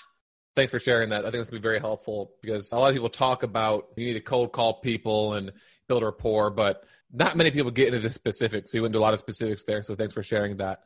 Thanks 0.57 0.71
for 0.71 0.79
sharing 0.79 1.11
that. 1.11 1.21
I 1.21 1.25
think 1.25 1.35
going 1.35 1.45
to 1.45 1.53
be 1.53 1.59
very 1.59 1.81
helpful 1.81 2.33
because 2.41 2.73
a 2.73 2.79
lot 2.79 2.89
of 2.89 2.95
people 2.95 3.11
talk 3.11 3.43
about 3.43 3.89
you 3.97 4.07
need 4.07 4.15
to 4.15 4.21
cold 4.21 4.53
call 4.53 4.81
people 4.81 5.35
and 5.35 5.53
build 5.87 6.03
rapport, 6.03 6.49
but 6.49 6.85
not 7.13 7.37
many 7.37 7.51
people 7.51 7.71
get 7.71 7.89
into 7.89 8.01
the 8.01 8.11
specifics. 8.11 8.73
So 8.73 8.79
you 8.79 8.83
went 8.83 8.95
into 8.95 9.01
a 9.01 9.07
lot 9.07 9.15
of 9.15 9.21
specifics 9.21 9.65
there. 9.65 9.83
So 9.83 9.95
thanks 9.95 10.15
for 10.15 10.23
sharing 10.23 10.57
that. 10.59 10.81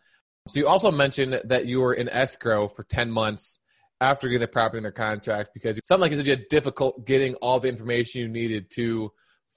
So 0.48 0.60
you 0.60 0.68
also 0.68 0.90
mentioned 0.90 1.40
that 1.44 1.66
you 1.66 1.80
were 1.80 1.94
in 1.94 2.08
escrow 2.08 2.68
for 2.68 2.84
10 2.84 3.10
months 3.10 3.60
after 4.00 4.28
getting 4.28 4.40
the 4.40 4.48
property 4.48 4.78
under 4.78 4.90
contract 4.90 5.50
because 5.52 5.76
it 5.76 5.86
sounded 5.86 6.02
like 6.02 6.12
you 6.12 6.30
had 6.30 6.48
difficult 6.48 7.06
getting 7.06 7.34
all 7.36 7.60
the 7.60 7.68
information 7.68 8.22
you 8.22 8.28
needed 8.28 8.70
to 8.70 9.12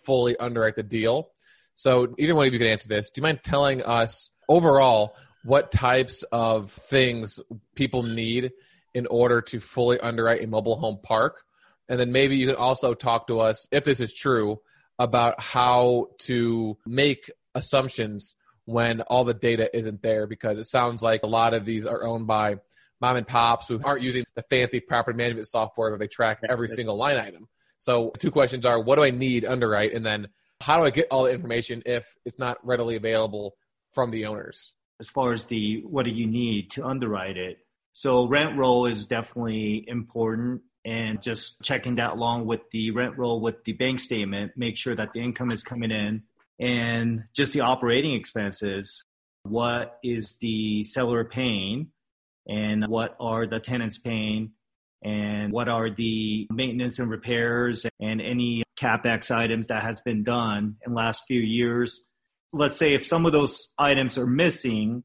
fully 0.06 0.36
underwrite 0.38 0.76
the 0.76 0.84
deal. 0.84 1.30
So 1.76 2.14
either 2.18 2.36
one 2.36 2.48
of 2.48 2.54
you 2.54 2.60
can 2.60 2.68
answer 2.68 2.90
this. 2.90 3.10
Do 3.10 3.20
you 3.20 3.24
mind 3.24 3.40
telling 3.44 3.82
us 3.84 4.32
overall 4.50 5.16
what 5.44 5.72
types 5.72 6.24
of 6.32 6.72
things 6.72 7.40
people 7.76 8.04
need 8.04 8.52
in 8.94 9.08
order 9.08 9.42
to 9.42 9.60
fully 9.60 10.00
underwrite 10.00 10.44
a 10.44 10.48
mobile 10.48 10.78
home 10.78 11.00
park? 11.02 11.44
And 11.90 12.00
then 12.00 12.12
maybe 12.12 12.38
you 12.38 12.48
can 12.48 12.56
also 12.56 12.94
talk 12.94 13.28
to 13.28 13.40
us, 13.40 13.68
if 13.72 13.84
this 13.84 14.00
is 14.00 14.14
true, 14.14 14.60
about 15.00 15.40
how 15.40 16.08
to 16.20 16.78
make 16.86 17.32
assumptions 17.56 18.36
when 18.66 19.02
all 19.02 19.24
the 19.24 19.34
data 19.34 19.76
isn't 19.76 20.02
there 20.02 20.28
because 20.28 20.58
it 20.58 20.66
sounds 20.66 21.04
like 21.04 21.24
a 21.24 21.28
lot 21.28 21.54
of 21.54 21.66
these 21.66 21.86
are 21.86 22.04
owned 22.04 22.28
by 22.28 22.56
mom 23.02 23.18
and 23.18 23.28
pops 23.28 23.68
who 23.68 23.82
aren't 23.84 24.02
using 24.02 24.24
the 24.36 24.44
fancy 24.44 24.80
property 24.80 25.18
management 25.18 25.48
software 25.48 25.92
that 25.92 26.00
they 26.00 26.08
track 26.08 26.40
every 26.50 26.70
single 26.70 26.96
line 26.96 27.18
item. 27.18 27.48
So, 27.80 28.12
two 28.18 28.32
questions 28.32 28.66
are 28.66 28.82
what 28.82 28.96
do 28.96 29.04
I 29.04 29.12
need 29.12 29.44
underwrite? 29.44 29.94
And 29.94 30.06
then 30.06 30.28
how 30.62 30.80
do 30.80 30.86
I 30.86 30.90
get 30.90 31.08
all 31.12 31.24
the 31.24 31.32
information 31.32 31.84
if 31.86 32.16
it's 32.24 32.40
not 32.40 32.66
readily 32.66 32.96
available 32.96 33.56
from 33.92 34.12
the 34.12 34.26
owners? 34.26 34.72
As 35.02 35.10
far 35.10 35.34
as 35.34 35.46
the 35.48 35.82
what 35.82 36.06
do 36.06 36.12
you 36.12 36.26
need 36.26 36.72
to 36.72 36.86
underwrite 36.86 37.36
it? 37.36 37.58
So, 37.92 38.26
rent 38.26 38.58
roll 38.58 38.86
is 38.86 39.06
definitely 39.06 39.84
important 39.88 40.62
and 40.86 41.22
just 41.22 41.62
checking 41.62 41.96
that 41.96 42.12
along 42.12 42.46
with 42.46 42.62
the 42.72 42.92
rent 42.92 43.18
roll 43.18 43.40
with 43.40 43.64
the 43.64 43.74
bank 43.74 44.00
statement, 44.00 44.54
make 44.56 44.78
sure 44.78 44.96
that 44.96 45.14
the 45.14 45.20
income 45.20 45.52
is 45.52 45.64
coming 45.64 45.92
in 45.92 46.24
and 46.60 47.24
just 47.34 47.54
the 47.54 47.62
operating 47.62 48.14
expenses. 48.14 49.04
What 49.44 50.00
is 50.04 50.38
the 50.40 50.84
seller 50.84 51.24
paying 51.24 51.92
and 52.48 52.88
what 52.88 53.16
are 53.20 53.48
the 53.48 53.60
tenants 53.60 53.98
paying 53.98 54.52
and 55.02 55.52
what 55.52 55.68
are 55.68 55.90
the 55.90 56.48
maintenance 56.52 57.00
and 57.00 57.10
repairs 57.10 57.86
and 58.00 58.22
any 58.22 58.64
capex 58.80 59.32
items 59.32 59.68
that 59.68 59.84
has 59.84 60.02
been 60.02 60.24
done 60.24 60.78
in 60.86 60.94
last 60.94 61.24
few 61.28 61.42
years. 61.42 62.04
Let's 62.52 62.78
say 62.78 62.94
if 62.94 63.06
some 63.06 63.26
of 63.26 63.32
those 63.32 63.72
items 63.78 64.18
are 64.18 64.28
missing, 64.28 65.04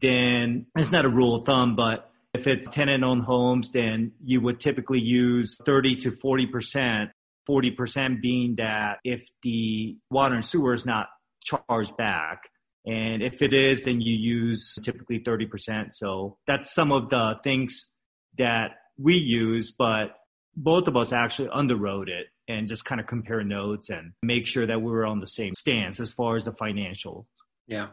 then 0.00 0.66
it's 0.76 0.92
not 0.92 1.04
a 1.04 1.08
rule 1.08 1.36
of 1.36 1.44
thumb, 1.44 1.76
but 1.76 2.11
if 2.34 2.46
it's 2.46 2.68
tenant 2.68 3.04
owned 3.04 3.24
homes, 3.24 3.72
then 3.72 4.12
you 4.24 4.40
would 4.40 4.58
typically 4.58 5.00
use 5.00 5.58
30 5.64 5.96
to 5.96 6.10
40%, 6.10 7.10
40% 7.48 8.20
being 8.22 8.56
that 8.56 8.98
if 9.04 9.28
the 9.42 9.96
water 10.10 10.34
and 10.34 10.44
sewer 10.44 10.72
is 10.72 10.86
not 10.86 11.08
charged 11.44 11.96
back. 11.96 12.42
And 12.86 13.22
if 13.22 13.42
it 13.42 13.52
is, 13.52 13.84
then 13.84 14.00
you 14.00 14.14
use 14.16 14.78
typically 14.82 15.20
30%. 15.20 15.92
So 15.92 16.38
that's 16.46 16.74
some 16.74 16.90
of 16.90 17.10
the 17.10 17.38
things 17.44 17.90
that 18.38 18.72
we 18.98 19.16
use, 19.16 19.72
but 19.72 20.16
both 20.56 20.88
of 20.88 20.96
us 20.96 21.12
actually 21.12 21.48
underwrote 21.48 22.08
it 22.08 22.26
and 22.48 22.66
just 22.66 22.84
kind 22.84 23.00
of 23.00 23.06
compare 23.06 23.44
notes 23.44 23.88
and 23.90 24.12
make 24.22 24.46
sure 24.46 24.66
that 24.66 24.82
we 24.82 24.90
were 24.90 25.06
on 25.06 25.20
the 25.20 25.26
same 25.26 25.54
stance 25.54 26.00
as 26.00 26.12
far 26.12 26.36
as 26.36 26.44
the 26.44 26.52
financial. 26.52 27.26
Yeah. 27.66 27.88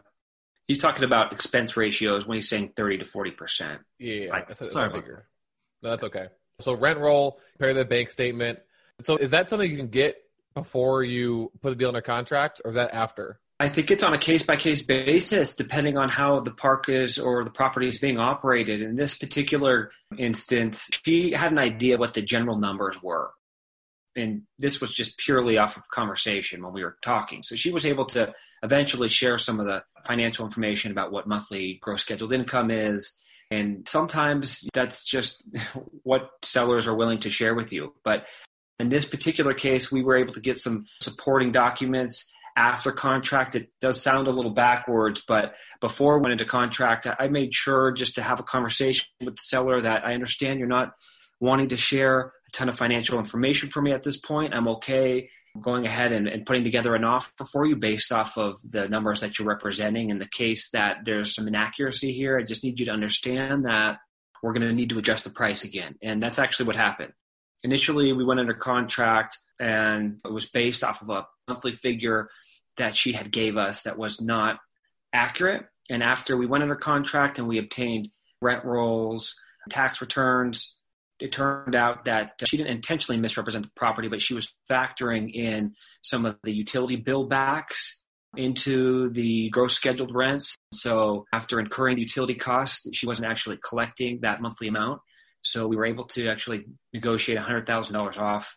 He's 0.70 0.78
talking 0.78 1.02
about 1.02 1.32
expense 1.32 1.76
ratios 1.76 2.28
when 2.28 2.36
he's 2.36 2.48
saying 2.48 2.74
30 2.76 2.98
to 2.98 3.04
40%. 3.04 3.80
Yeah, 3.98 4.44
that's, 4.46 4.60
that's 4.60 4.72
sorry 4.72 4.88
bigger. 4.88 5.26
No, 5.82 5.90
that's 5.90 6.04
okay. 6.04 6.28
So 6.60 6.74
rent 6.74 7.00
roll, 7.00 7.40
compare 7.54 7.74
the 7.74 7.84
bank 7.84 8.08
statement. 8.08 8.60
So 9.02 9.16
is 9.16 9.30
that 9.30 9.50
something 9.50 9.68
you 9.68 9.76
can 9.76 9.88
get 9.88 10.22
before 10.54 11.02
you 11.02 11.50
put 11.60 11.70
the 11.70 11.74
deal 11.74 11.88
under 11.88 12.00
contract 12.00 12.60
or 12.64 12.68
is 12.68 12.76
that 12.76 12.94
after? 12.94 13.40
I 13.58 13.68
think 13.68 13.90
it's 13.90 14.04
on 14.04 14.14
a 14.14 14.18
case 14.18 14.44
by 14.44 14.54
case 14.54 14.82
basis, 14.82 15.56
depending 15.56 15.98
on 15.98 16.08
how 16.08 16.38
the 16.38 16.52
park 16.52 16.88
is 16.88 17.18
or 17.18 17.42
the 17.42 17.50
property 17.50 17.88
is 17.88 17.98
being 17.98 18.18
operated. 18.18 18.80
In 18.80 18.94
this 18.94 19.18
particular 19.18 19.90
instance, 20.18 20.88
she 21.04 21.32
had 21.32 21.50
an 21.50 21.58
idea 21.58 21.98
what 21.98 22.14
the 22.14 22.22
general 22.22 22.58
numbers 22.58 23.02
were. 23.02 23.32
And 24.20 24.42
this 24.58 24.80
was 24.80 24.92
just 24.92 25.18
purely 25.18 25.58
off 25.58 25.76
of 25.76 25.88
conversation 25.88 26.62
when 26.62 26.72
we 26.72 26.84
were 26.84 26.96
talking. 27.02 27.42
So 27.42 27.56
she 27.56 27.72
was 27.72 27.86
able 27.86 28.06
to 28.06 28.32
eventually 28.62 29.08
share 29.08 29.38
some 29.38 29.60
of 29.60 29.66
the 29.66 29.82
financial 30.06 30.44
information 30.44 30.92
about 30.92 31.12
what 31.12 31.26
monthly 31.26 31.78
gross 31.82 32.02
scheduled 32.02 32.32
income 32.32 32.70
is. 32.70 33.16
And 33.50 33.86
sometimes 33.88 34.68
that's 34.72 35.04
just 35.04 35.44
what 36.02 36.30
sellers 36.42 36.86
are 36.86 36.94
willing 36.94 37.18
to 37.20 37.30
share 37.30 37.54
with 37.54 37.72
you. 37.72 37.94
But 38.04 38.26
in 38.78 38.88
this 38.88 39.04
particular 39.04 39.54
case, 39.54 39.92
we 39.92 40.02
were 40.02 40.16
able 40.16 40.32
to 40.32 40.40
get 40.40 40.58
some 40.58 40.86
supporting 41.02 41.52
documents 41.52 42.32
after 42.56 42.92
contract. 42.92 43.54
It 43.54 43.70
does 43.80 44.02
sound 44.02 44.26
a 44.26 44.32
little 44.32 44.52
backwards, 44.52 45.22
but 45.26 45.54
before 45.80 46.16
we 46.16 46.22
went 46.22 46.32
into 46.32 46.44
contract, 46.44 47.06
I 47.06 47.28
made 47.28 47.54
sure 47.54 47.92
just 47.92 48.14
to 48.16 48.22
have 48.22 48.40
a 48.40 48.44
conversation 48.44 49.06
with 49.20 49.36
the 49.36 49.42
seller 49.42 49.80
that 49.82 50.04
I 50.04 50.14
understand 50.14 50.58
you're 50.58 50.68
not 50.68 50.92
wanting 51.40 51.70
to 51.70 51.76
share 51.76 52.32
a 52.50 52.56
ton 52.56 52.68
of 52.68 52.76
financial 52.76 53.18
information 53.18 53.70
for 53.70 53.80
me 53.80 53.92
at 53.92 54.02
this 54.02 54.18
point. 54.18 54.54
I'm 54.54 54.68
okay 54.68 55.28
going 55.60 55.84
ahead 55.84 56.12
and, 56.12 56.28
and 56.28 56.46
putting 56.46 56.64
together 56.64 56.94
an 56.94 57.04
offer 57.04 57.44
for 57.50 57.66
you 57.66 57.76
based 57.76 58.12
off 58.12 58.38
of 58.38 58.60
the 58.68 58.88
numbers 58.88 59.20
that 59.20 59.38
you're 59.38 59.48
representing. 59.48 60.10
In 60.10 60.18
the 60.18 60.28
case 60.28 60.70
that 60.70 60.98
there's 61.04 61.34
some 61.34 61.48
inaccuracy 61.48 62.12
here, 62.12 62.38
I 62.38 62.42
just 62.42 62.62
need 62.62 62.78
you 62.78 62.86
to 62.86 62.92
understand 62.92 63.64
that 63.64 63.98
we're 64.42 64.52
going 64.52 64.66
to 64.66 64.72
need 64.72 64.90
to 64.90 64.98
adjust 64.98 65.24
the 65.24 65.30
price 65.30 65.64
again. 65.64 65.96
And 66.02 66.22
that's 66.22 66.38
actually 66.38 66.66
what 66.66 66.76
happened. 66.76 67.12
Initially, 67.62 68.12
we 68.12 68.24
went 68.24 68.40
under 68.40 68.54
contract 68.54 69.36
and 69.58 70.20
it 70.24 70.32
was 70.32 70.50
based 70.50 70.84
off 70.84 71.02
of 71.02 71.10
a 71.10 71.26
monthly 71.48 71.74
figure 71.74 72.28
that 72.76 72.96
she 72.96 73.12
had 73.12 73.30
gave 73.30 73.56
us 73.56 73.82
that 73.82 73.98
was 73.98 74.22
not 74.22 74.58
accurate. 75.12 75.66
And 75.90 76.02
after 76.02 76.36
we 76.36 76.46
went 76.46 76.62
under 76.62 76.76
contract 76.76 77.38
and 77.38 77.48
we 77.48 77.58
obtained 77.58 78.08
rent 78.40 78.64
rolls, 78.64 79.34
tax 79.68 80.00
returns, 80.00 80.79
it 81.20 81.32
turned 81.32 81.74
out 81.74 82.06
that 82.06 82.32
she 82.44 82.56
didn't 82.56 82.72
intentionally 82.72 83.20
misrepresent 83.20 83.64
the 83.64 83.72
property, 83.76 84.08
but 84.08 84.22
she 84.22 84.34
was 84.34 84.52
factoring 84.68 85.32
in 85.32 85.74
some 86.02 86.24
of 86.24 86.36
the 86.42 86.52
utility 86.52 86.96
bill 86.96 87.26
backs 87.26 88.02
into 88.36 89.10
the 89.10 89.50
gross 89.50 89.74
scheduled 89.74 90.14
rents. 90.14 90.56
So 90.72 91.26
after 91.32 91.58
incurring 91.58 91.96
the 91.96 92.02
utility 92.02 92.34
costs, 92.34 92.86
she 92.92 93.06
wasn't 93.06 93.30
actually 93.30 93.58
collecting 93.58 94.20
that 94.22 94.40
monthly 94.40 94.68
amount. 94.68 95.00
So 95.42 95.66
we 95.66 95.76
were 95.76 95.86
able 95.86 96.04
to 96.08 96.28
actually 96.28 96.66
negotiate 96.92 97.38
$100,000 97.38 98.18
off 98.18 98.56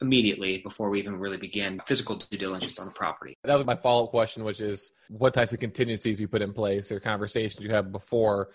immediately 0.00 0.58
before 0.58 0.90
we 0.90 0.98
even 0.98 1.18
really 1.18 1.38
began 1.38 1.80
physical 1.86 2.16
due 2.16 2.36
diligence 2.36 2.78
on 2.78 2.86
the 2.86 2.92
property. 2.92 3.34
That 3.44 3.54
was 3.54 3.64
my 3.64 3.76
follow 3.76 4.04
up 4.04 4.10
question, 4.10 4.44
which 4.44 4.60
is 4.60 4.92
what 5.08 5.32
types 5.32 5.52
of 5.52 5.60
contingencies 5.60 6.20
you 6.20 6.28
put 6.28 6.42
in 6.42 6.52
place 6.52 6.92
or 6.92 7.00
conversations 7.00 7.64
you 7.64 7.72
have 7.72 7.90
before 7.92 8.50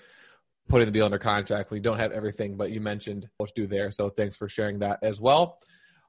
putting 0.69 0.85
the 0.85 0.91
deal 0.91 1.05
under 1.05 1.19
contract 1.19 1.69
when 1.69 1.77
you 1.77 1.83
don't 1.83 1.99
have 1.99 2.11
everything, 2.11 2.55
but 2.55 2.71
you 2.71 2.81
mentioned 2.81 3.27
what 3.37 3.47
to 3.47 3.61
do 3.61 3.67
there. 3.67 3.91
So 3.91 4.09
thanks 4.09 4.37
for 4.37 4.47
sharing 4.47 4.79
that 4.79 4.99
as 5.01 5.19
well. 5.19 5.59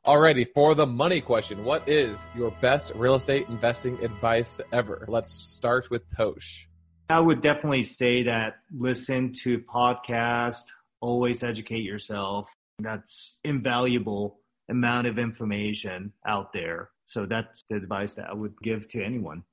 Alrighty, 0.07 0.47
for 0.53 0.75
the 0.75 0.87
money 0.87 1.21
question, 1.21 1.65
what 1.65 1.89
is 1.89 2.27
your 2.37 2.51
best 2.61 2.93
real 2.95 3.15
estate 3.15 3.49
investing 3.49 4.03
advice 4.05 4.61
ever? 4.73 5.05
Let's 5.09 5.31
start 5.31 5.91
with 5.91 6.05
Tosh. 6.17 6.69
I 7.09 7.21
would 7.21 7.41
definitely 7.41 7.85
say 7.85 8.25
that 8.25 8.57
listen 8.77 9.33
to 9.43 9.61
podcast, 9.61 10.65
always 11.01 11.43
educate 11.43 11.85
yourself. 11.85 12.49
That's 12.79 13.39
invaluable 13.45 14.41
amount 14.69 15.07
of 15.07 15.19
information 15.19 16.13
out 16.27 16.53
there. 16.53 16.91
So 17.05 17.27
that's 17.27 17.65
the 17.69 17.77
advice 17.77 18.15
that 18.15 18.29
I 18.29 18.35
would 18.35 18.55
give 18.63 18.89
to 18.89 19.05
anyone. 19.05 19.45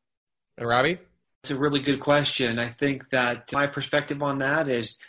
And 0.57 0.67
Robbie? 0.67 0.97
It's 1.43 1.51
a 1.51 1.57
really 1.57 1.79
good 1.79 2.01
question. 2.01 2.59
I 2.59 2.69
think 2.69 3.09
that 3.11 3.51
my 3.53 3.67
perspective 3.67 4.21
on 4.21 4.39
that 4.39 4.67
is 4.67 4.99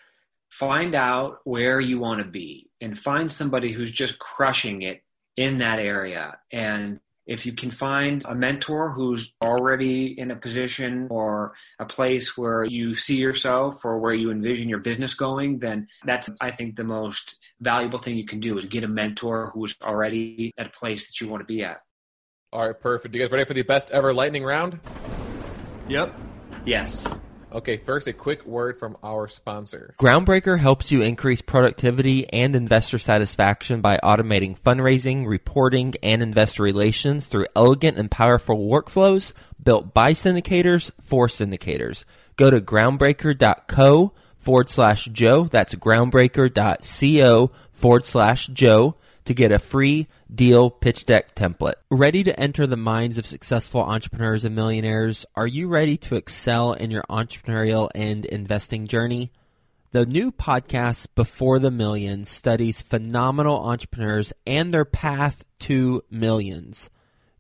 find 0.49 0.95
out 0.95 1.39
where 1.45 1.81
you 1.81 1.99
want 1.99 2.21
to 2.21 2.27
be 2.27 2.71
and 2.81 2.99
find 2.99 3.31
somebody 3.31 3.73
who's 3.73 3.91
just 3.91 4.19
crushing 4.19 4.83
it 4.83 5.03
in 5.37 5.59
that 5.59 5.81
area. 5.81 6.39
And 6.53 7.01
if 7.27 7.47
you 7.47 7.53
can 7.53 7.71
find 7.71 8.25
a 8.27 8.35
mentor 8.35 8.91
who's 8.91 9.35
already 9.43 10.19
in 10.19 10.31
a 10.31 10.37
position 10.37 11.07
or 11.11 11.55
a 11.79 11.85
place 11.85 12.37
where 12.37 12.65
you 12.65 12.95
see 12.95 13.19
yourself 13.19 13.85
or 13.85 13.99
where 13.99 14.15
you 14.15 14.31
envision 14.31 14.69
your 14.69 14.81
business 14.81 15.15
going, 15.15 15.59
then 15.59 15.89
that's, 16.05 16.29
I 16.41 16.51
think, 16.51 16.77
the 16.77 16.85
most 16.85 17.37
valuable 17.61 17.99
thing 17.99 18.17
you 18.17 18.27
can 18.27 18.41
do 18.41 18.59
is 18.59 18.65
get 18.65 18.85
a 18.85 18.89
mentor 18.89 19.51
who's 19.55 19.77
already 19.83 20.53
at 20.59 20.67
a 20.67 20.71
place 20.71 21.07
that 21.07 21.21
you 21.21 21.29
want 21.29 21.41
to 21.41 21.47
be 21.47 21.63
at. 21.63 21.83
All 22.53 22.67
right, 22.67 22.81
perfect. 22.81 23.15
You 23.15 23.21
guys 23.21 23.31
ready 23.31 23.45
for 23.45 23.55
the 23.55 23.63
best 23.63 23.91
ever 23.91 24.13
lightning 24.13 24.43
round? 24.43 24.81
Yep. 25.91 26.15
Yes. 26.65 27.05
Okay, 27.53 27.79
first, 27.79 28.07
a 28.07 28.13
quick 28.13 28.47
word 28.47 28.79
from 28.79 28.97
our 29.03 29.27
sponsor. 29.27 29.97
Groundbreaker 29.99 30.57
helps 30.57 30.93
you 30.93 31.03
increase 31.03 31.41
productivity 31.41 32.33
and 32.33 32.55
investor 32.55 32.97
satisfaction 32.97 33.81
by 33.81 33.99
automating 34.01 34.57
fundraising, 34.57 35.27
reporting, 35.27 35.95
and 36.01 36.23
investor 36.23 36.63
relations 36.63 37.27
through 37.27 37.47
elegant 37.57 37.99
and 37.99 38.09
powerful 38.09 38.57
workflows 38.57 39.33
built 39.61 39.93
by 39.93 40.13
syndicators 40.13 40.93
for 41.03 41.27
syndicators. 41.27 42.05
Go 42.37 42.51
to 42.51 42.61
groundbreaker.co 42.61 44.13
forward 44.39 44.69
slash 44.69 45.07
Joe. 45.07 45.49
That's 45.51 45.75
groundbreaker.co 45.75 47.51
forward 47.73 48.05
slash 48.05 48.47
Joe 48.47 48.95
to 49.25 49.35
get 49.35 49.53
a 49.53 49.59
free 49.59 50.09
deal 50.33 50.71
pitch 50.71 51.07
deck 51.07 51.35
template. 51.35 51.75
Ready 51.91 52.25
to 52.25 52.39
enter 52.39 52.67
the 52.67 52.77
minds 52.77 53.19
of 53.19 53.27
successful 53.27 53.83
entrepreneurs 53.83 54.45
and 54.45 54.55
millionaires? 54.55 55.27
Are 55.35 55.47
you 55.47 55.69
ready 55.69 55.97
to 55.99 56.17
excel 56.17 56.73
in 56.73 56.91
your 56.91 57.05
entrepreneurial 57.11 57.91
and 57.95 58.25
investing 58.25 58.87
journey? 58.87 59.33
The 59.93 60.07
new 60.07 60.31
podcast, 60.31 61.09
Before 61.17 61.59
the 61.59 61.73
Millions, 61.73 62.29
studies 62.29 62.81
phenomenal 62.81 63.57
entrepreneurs 63.57 64.33
and 64.47 64.73
their 64.73 64.85
path 64.85 65.45
to 65.61 66.05
millions. 66.09 66.89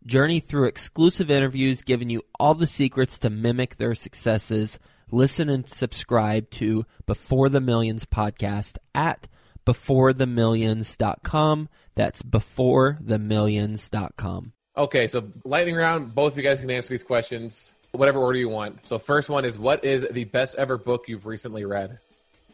Journey 0.04 0.40
through 0.40 0.66
exclusive 0.66 1.30
interviews 1.30 1.82
giving 1.82 2.10
you 2.10 2.22
all 2.40 2.54
the 2.54 2.66
secrets 2.66 3.18
to 3.18 3.30
mimic 3.30 3.76
their 3.76 3.94
successes. 3.94 4.80
Listen 5.12 5.48
and 5.48 5.68
subscribe 5.68 6.50
to 6.50 6.86
Before 7.06 7.48
the 7.48 7.60
Millions 7.60 8.04
podcast 8.04 8.78
at 8.94 9.28
beforethemillions.com. 9.70 11.68
That's 11.94 12.22
beforethemillions.com. 12.22 14.52
Okay, 14.76 15.09
so 15.09 15.33
lightning 15.44 15.76
round. 15.76 16.14
Both 16.14 16.33
of 16.33 16.38
you 16.38 16.42
guys 16.42 16.61
can 16.61 16.70
answer 16.70 16.90
these 16.90 17.02
questions, 17.02 17.72
whatever 17.92 18.18
order 18.18 18.38
you 18.38 18.48
want. 18.48 18.87
So, 18.87 18.98
first 18.98 19.28
one 19.28 19.44
is 19.44 19.59
what 19.59 19.85
is 19.85 20.06
the 20.11 20.24
best 20.24 20.54
ever 20.56 20.78
book 20.78 21.09
you've 21.09 21.26
recently 21.26 21.64
read? 21.64 21.98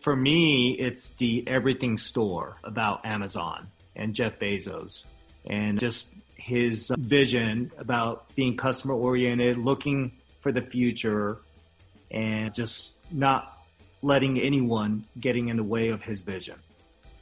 For 0.01 0.17
me, 0.17 0.73
it's 0.73 1.11
the 1.11 1.47
Everything 1.47 1.99
Store 1.99 2.57
about 2.65 3.07
Amazon 3.07 3.69
and 3.95 4.15
Jeff 4.15 4.39
Bezos 4.39 5.05
and 5.47 5.79
just 5.79 6.11
his 6.35 6.91
vision 6.99 7.71
about 7.79 8.35
being 8.35 8.57
customer 8.57 8.95
oriented, 8.95 9.59
looking 9.59 10.13
for 10.41 10.51
the 10.53 10.63
future, 10.63 11.39
and 12.11 12.55
just 12.55 12.97
not 13.11 13.53
letting 14.03 14.41
anyone 14.41 15.05
getting 15.19 15.49
in 15.49 15.57
the 15.57 15.65
way 15.65 15.89
of 15.89 16.03
his 16.03 16.21
vision. 16.23 16.57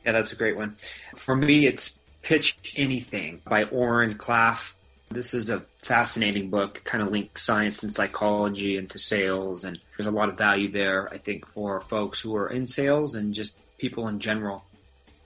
Yeah, 0.04 0.12
that's 0.12 0.32
a 0.32 0.36
great 0.36 0.56
one. 0.56 0.76
For 1.16 1.34
me, 1.34 1.66
it's 1.66 1.98
Pitch 2.22 2.74
Anything 2.76 3.40
by 3.46 3.64
Oren 3.64 4.14
Klaff. 4.14 4.74
This 5.10 5.34
is 5.34 5.50
a 5.50 5.60
fascinating 5.82 6.50
book, 6.50 6.82
kind 6.84 7.02
of 7.02 7.10
links 7.10 7.42
science 7.42 7.82
and 7.82 7.92
psychology 7.92 8.76
into 8.76 8.98
sales, 8.98 9.64
and 9.64 9.78
there's 9.96 10.06
a 10.06 10.10
lot 10.10 10.28
of 10.28 10.36
value 10.36 10.70
there, 10.70 11.08
I 11.12 11.18
think, 11.18 11.46
for 11.46 11.80
folks 11.80 12.20
who 12.20 12.36
are 12.36 12.48
in 12.48 12.66
sales 12.66 13.14
and 13.14 13.32
just 13.32 13.56
people 13.78 14.08
in 14.08 14.18
general. 14.18 14.64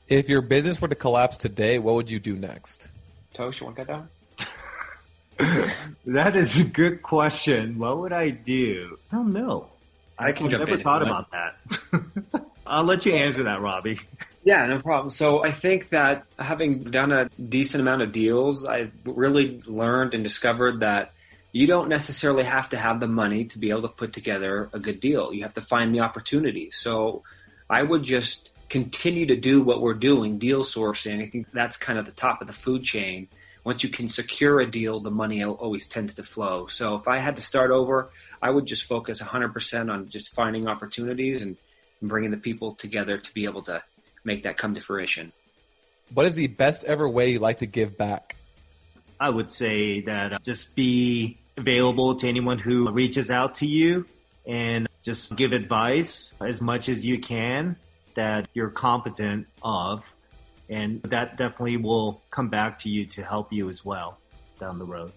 If 0.09 0.29
your 0.29 0.43
business 0.43 0.81
were 0.81 0.89
to 0.89 0.95
collapse 0.95 1.37
today, 1.37 1.79
what 1.79 1.95
would 1.95 2.11
you 2.11 2.19
do 2.19 2.35
next? 2.37 2.89
Tosh, 3.35 3.61
you 3.61 3.67
want 3.67 3.77
to 3.79 3.85
get 3.85 4.09
that? 5.39 5.75
that 6.07 6.37
is 6.37 6.61
a 6.61 6.65
good 6.65 7.03
question. 7.03 7.79
What 7.79 7.99
would 7.99 8.13
I 8.13 8.31
do? 8.31 8.99
I 9.13 9.17
don't 9.17 9.33
know. 9.33 9.69
I 10.19 10.33
can 10.33 10.47
I've 10.47 10.53
jump 10.53 10.65
never 10.67 10.79
in. 10.79 10.83
thought 10.83 11.03
about 11.03 11.31
that. 11.31 11.57
I'll 12.69 12.85
let 12.85 13.07
you 13.07 13.15
answer 13.15 13.43
that, 13.45 13.61
Robbie. 13.61 14.01
Yeah, 14.45 14.65
no 14.65 14.79
problem. 14.79 15.11
So 15.11 15.45
I 15.45 15.51
think 15.51 15.91
that 15.91 16.25
having 16.39 16.85
done 16.85 17.13
a 17.13 17.29
decent 17.29 17.83
amount 17.83 18.01
of 18.01 18.13
deals, 18.13 18.65
I've 18.65 18.93
really 19.05 19.61
learned 19.67 20.15
and 20.15 20.25
discovered 20.25 20.81
that 20.81 21.13
you 21.53 21.67
don't 21.67 21.89
necessarily 21.91 22.45
have 22.45 22.71
to 22.71 22.79
have 22.79 23.01
the 23.01 23.09
money 23.09 23.45
to 23.47 23.59
be 23.59 23.69
able 23.69 23.83
to 23.83 23.89
put 23.89 24.15
together 24.15 24.71
a 24.73 24.79
good 24.79 25.01
deal. 25.01 25.35
You 25.35 25.43
have 25.43 25.53
to 25.55 25.61
find 25.61 25.95
the 25.95 26.01
opportunity. 26.01 26.71
So 26.71 27.25
I 27.69 27.83
would 27.83 28.05
just 28.05 28.51
continue 28.71 29.27
to 29.27 29.37
do 29.37 29.61
what 29.61 29.83
we're 29.83 29.93
doing, 29.93 30.39
deal 30.39 30.63
sourcing. 30.63 31.23
I 31.23 31.29
think 31.29 31.51
that's 31.53 31.77
kind 31.77 31.99
of 31.99 32.07
the 32.07 32.13
top 32.13 32.41
of 32.41 32.47
the 32.47 32.55
food 32.55 32.85
chain. 32.85 33.29
Once 33.65 33.83
you 33.83 33.91
can 33.91 34.09
secure 34.09 34.61
a 34.61 34.71
deal, 34.71 35.01
the 35.01 35.11
money 35.11 35.45
always 35.45 35.87
tends 35.87 36.15
to 36.15 36.23
flow. 36.23 36.67
So 36.69 36.95
if 36.95 37.07
I 37.07 37.19
had 37.19 37.37
to 37.37 37.43
start 37.43 37.71
over, 37.71 38.09
I 38.41 38.49
would 38.49 38.65
just 38.65 38.85
focus 38.85 39.21
100% 39.21 39.93
on 39.93 40.09
just 40.09 40.35
finding 40.35 40.69
opportunities 40.69 41.43
and 41.43 41.59
bringing 42.03 42.31
the 42.31 42.37
people 42.37 42.75
together 42.75 43.19
to 43.19 43.35
be 43.35 43.45
able 43.45 43.63
to 43.63 43.83
make 44.25 44.43
that 44.45 44.57
come 44.57 44.75
to 44.75 44.81
fruition. 44.81 45.33
What 46.15 46.27
is 46.27 46.35
the 46.35 46.47
best 46.47 46.85
ever 46.85 47.09
way 47.09 47.31
you 47.31 47.39
like 47.39 47.59
to 47.59 47.67
give 47.67 47.97
back? 47.97 48.37
I 49.21 49.31
would 49.31 49.51
say 49.51 50.01
that 50.03 50.33
uh, 50.33 50.39
just 50.43 50.75
be 50.75 51.39
available 51.57 52.15
to 52.17 52.29
anyone 52.29 52.59
who 52.59 52.91
reaches 52.91 53.31
out 53.31 53.57
to 53.57 53.67
you 53.67 54.07
and 54.47 54.89
just 55.03 55.35
give 55.37 55.53
advice 55.53 56.33
as 56.41 56.61
much 56.61 56.89
as 56.89 57.05
you 57.05 57.19
can 57.19 57.77
that 58.15 58.49
you're 58.55 58.71
competent 58.71 59.47
of. 59.63 60.15
And 60.71 61.03
that 61.05 61.37
definitely 61.37 61.79
will 61.79 62.23
come 62.31 62.49
back 62.49 62.79
to 62.81 62.89
you 62.89 63.07
to 63.07 63.25
help 63.25 63.53
you 63.53 63.69
as 63.69 63.85
well 63.85 64.19
down 64.61 64.79
the 64.79 64.85
road. 64.85 65.13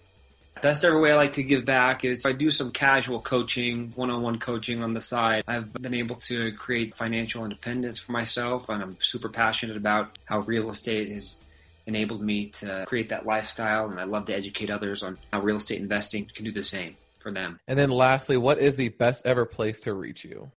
Best 0.60 0.84
ever 0.84 1.00
way 1.00 1.10
I 1.10 1.16
like 1.16 1.32
to 1.34 1.42
give 1.42 1.64
back 1.64 2.04
is 2.04 2.20
if 2.20 2.26
I 2.26 2.32
do 2.32 2.50
some 2.50 2.70
casual 2.70 3.20
coaching, 3.20 3.92
one 3.96 4.10
on 4.10 4.22
one 4.22 4.38
coaching 4.38 4.82
on 4.82 4.92
the 4.92 5.00
side. 5.00 5.42
I've 5.48 5.72
been 5.72 5.94
able 5.94 6.16
to 6.16 6.52
create 6.52 6.94
financial 6.94 7.42
independence 7.42 7.98
for 7.98 8.12
myself, 8.12 8.68
and 8.68 8.82
I'm 8.82 8.96
super 9.00 9.28
passionate 9.28 9.76
about 9.76 10.18
how 10.24 10.40
real 10.40 10.70
estate 10.70 11.10
has 11.10 11.38
enabled 11.86 12.22
me 12.22 12.46
to 12.50 12.84
create 12.86 13.08
that 13.08 13.26
lifestyle. 13.26 13.90
And 13.90 13.98
I 13.98 14.04
love 14.04 14.26
to 14.26 14.34
educate 14.34 14.70
others 14.70 15.02
on 15.02 15.18
how 15.32 15.40
real 15.40 15.56
estate 15.56 15.80
investing 15.80 16.30
can 16.32 16.44
do 16.44 16.52
the 16.52 16.64
same 16.64 16.96
for 17.18 17.32
them. 17.32 17.58
And 17.66 17.78
then 17.78 17.90
lastly, 17.90 18.36
what 18.36 18.58
is 18.58 18.76
the 18.76 18.90
best 18.90 19.26
ever 19.26 19.44
place 19.44 19.80
to 19.80 19.94
reach 19.94 20.24
you? 20.24 20.52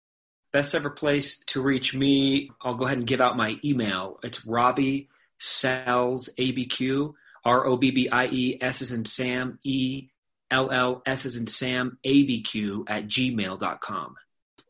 Best 0.53 0.75
ever 0.75 0.91
place 0.91 1.39
to 1.47 1.63
reach 1.63 1.95
me, 1.95 2.51
I'll 2.61 2.75
go 2.75 2.85
ahead 2.87 2.99
and 2.99 3.07
give 3.07 3.21
out 3.21 3.37
my 3.37 3.59
email. 3.65 4.19
It's 4.23 4.45
Robbie 4.45 5.09
Sells 5.39 6.29
ABQ 6.39 7.15
R 7.45 7.67
O 7.67 7.77
B 7.77 7.91
B 7.91 8.09
I 8.09 8.27
E 8.27 8.59
S 8.61 8.83
is 8.83 8.93
in 8.93 9.05
Sam, 9.05 9.59
E 9.65 10.09
L 10.51 10.71
L 10.71 11.03
S 11.07 11.25
is 11.25 11.37
in 11.37 11.47
Sam, 11.47 11.99
A 12.05 12.25
B 12.25 12.43
Q 12.43 12.85
at 12.89 13.07
gmail.com. 13.07 14.17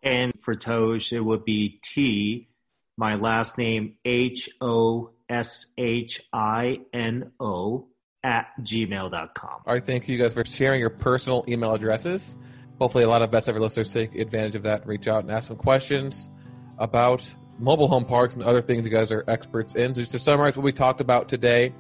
And 0.02 0.32
for 0.40 0.56
Tosh, 0.56 1.12
it 1.12 1.20
would 1.20 1.44
be 1.44 1.80
T, 1.82 2.48
my 2.96 3.14
last 3.14 3.58
name, 3.58 3.96
H 4.04 4.48
O 4.60 5.10
S 5.28 5.66
H 5.78 6.22
I 6.32 6.80
N 6.92 7.32
O, 7.38 7.88
at 8.24 8.48
gmail.com. 8.60 9.50
All 9.66 9.74
right, 9.74 9.84
thank 9.84 10.08
you 10.08 10.18
guys 10.18 10.34
for 10.34 10.44
sharing 10.44 10.80
your 10.80 10.90
personal 10.90 11.44
email 11.48 11.74
addresses. 11.74 12.36
Hopefully, 12.78 13.04
a 13.04 13.08
lot 13.08 13.22
of 13.22 13.30
best 13.30 13.48
ever 13.48 13.60
listeners 13.60 13.92
take 13.92 14.14
advantage 14.14 14.54
of 14.54 14.62
that, 14.64 14.80
and 14.80 14.88
reach 14.88 15.08
out 15.08 15.22
and 15.22 15.30
ask 15.30 15.48
some 15.48 15.56
questions 15.56 16.30
about 16.78 17.32
mobile 17.58 17.86
home 17.86 18.04
parks 18.04 18.34
and 18.34 18.42
other 18.42 18.60
things 18.60 18.84
you 18.84 18.90
guys 18.90 19.12
are 19.12 19.24
experts 19.28 19.74
in. 19.74 19.94
So 19.94 20.00
just 20.00 20.12
to 20.12 20.18
summarize 20.18 20.56
what 20.56 20.64
we 20.64 20.72
talked 20.72 21.00
about 21.00 21.28
today, 21.28 21.72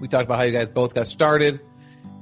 we 0.00 0.08
talked 0.08 0.24
about 0.24 0.38
how 0.38 0.44
you 0.44 0.52
guys 0.52 0.68
both 0.68 0.94
got 0.94 1.06
started 1.06 1.60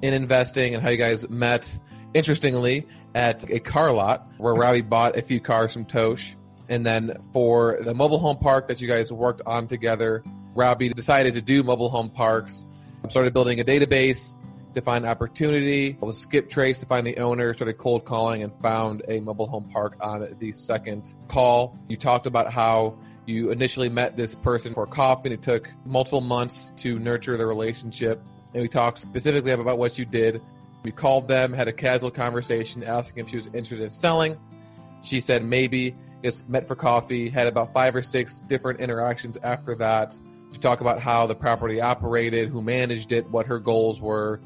in 0.03 0.15
investing 0.15 0.75
and 0.75 0.83
how 0.83 0.91
you 0.91 0.97
guys 0.97 1.29
met, 1.29 1.79
interestingly, 2.15 2.87
at 3.15 3.49
a 3.51 3.59
car 3.59 3.93
lot 3.93 4.29
where 4.39 4.55
Robbie 4.55 4.83
bought 4.83 5.17
a 5.17 5.23
few 5.23 5.41
cars 5.41 5.73
from 5.73 5.85
Tosh. 5.85 6.37
And 6.69 6.85
then 6.85 7.17
for 7.33 7.79
the 7.83 7.95
mobile 7.95 8.19
home 8.19 8.39
park 8.39 8.69
that 8.69 8.81
you 8.81 8.89
guys 8.89 9.13
worked 9.13 9.43
on 9.47 9.67
together, 9.67 10.25
Robbie 10.55 10.89
decided 10.89 11.35
to 11.35 11.43
do 11.43 11.63
mobile 11.63 11.89
home 11.89 12.11
parks, 12.11 12.65
started 13.09 13.33
building 13.33 13.61
a 13.61 13.65
database 13.65 14.35
to 14.75 14.83
find 14.83 15.07
opportunity, 15.07 15.97
was 16.01 16.19
skip 16.19 16.51
trace 16.51 16.79
to 16.79 16.87
find 16.87 17.07
the 17.07 17.17
owner, 17.19 17.55
started 17.55 17.79
cold 17.79 18.05
calling, 18.05 18.43
and 18.43 18.53
found 18.61 19.03
a 19.09 19.21
mobile 19.21 19.47
home 19.47 19.69
park 19.73 19.97
on 20.01 20.37
the 20.39 20.53
second 20.53 21.15
call. 21.29 21.79
You 21.89 21.97
talked 21.97 22.27
about 22.27 22.53
how 22.53 22.99
you 23.27 23.51
initially 23.51 23.89
met 23.89 24.17
this 24.17 24.35
person 24.35 24.73
for 24.73 24.87
coffee, 24.87 25.31
and 25.31 25.35
it 25.35 25.43
took 25.43 25.73
multiple 25.85 26.21
months 26.21 26.73
to 26.77 26.99
nurture 26.99 27.37
the 27.37 27.47
relationship. 27.47 28.23
And 28.55 28.63
we 28.63 28.69
talked 28.69 28.99
specifically 28.99 29.53
about 29.53 29.79
what 29.79 29.99
you 29.99 30.05
did. 30.05 30.41
We 30.85 30.93
called 30.93 31.29
them, 31.29 31.53
had 31.53 31.69
a 31.69 31.73
casual 31.73 32.11
conversation, 32.11 32.85
asking 32.85 33.25
if 33.25 33.31
she 33.31 33.37
was 33.37 33.49
interested 33.49 33.83
in 33.83 33.91
selling. 33.91 34.39
She 35.03 35.21
said 35.21 35.45
maybe. 35.45 35.95
Just 36.25 36.49
met 36.49 36.67
for 36.67 36.75
coffee, 36.75 37.29
had 37.29 37.47
about 37.47 37.73
five 37.73 37.95
or 37.95 38.03
six 38.03 38.41
different 38.41 38.81
interactions 38.81 39.37
after 39.43 39.75
that 39.77 40.19
to 40.53 40.59
talk 40.59 40.81
about 40.81 40.99
how 40.99 41.27
the 41.27 41.35
property 41.35 41.81
operated, 41.81 42.49
who 42.49 42.63
managed 42.63 43.13
it, 43.13 43.29
what 43.31 43.47
her 43.47 43.61
goals 43.61 44.01
were. 44.01 44.41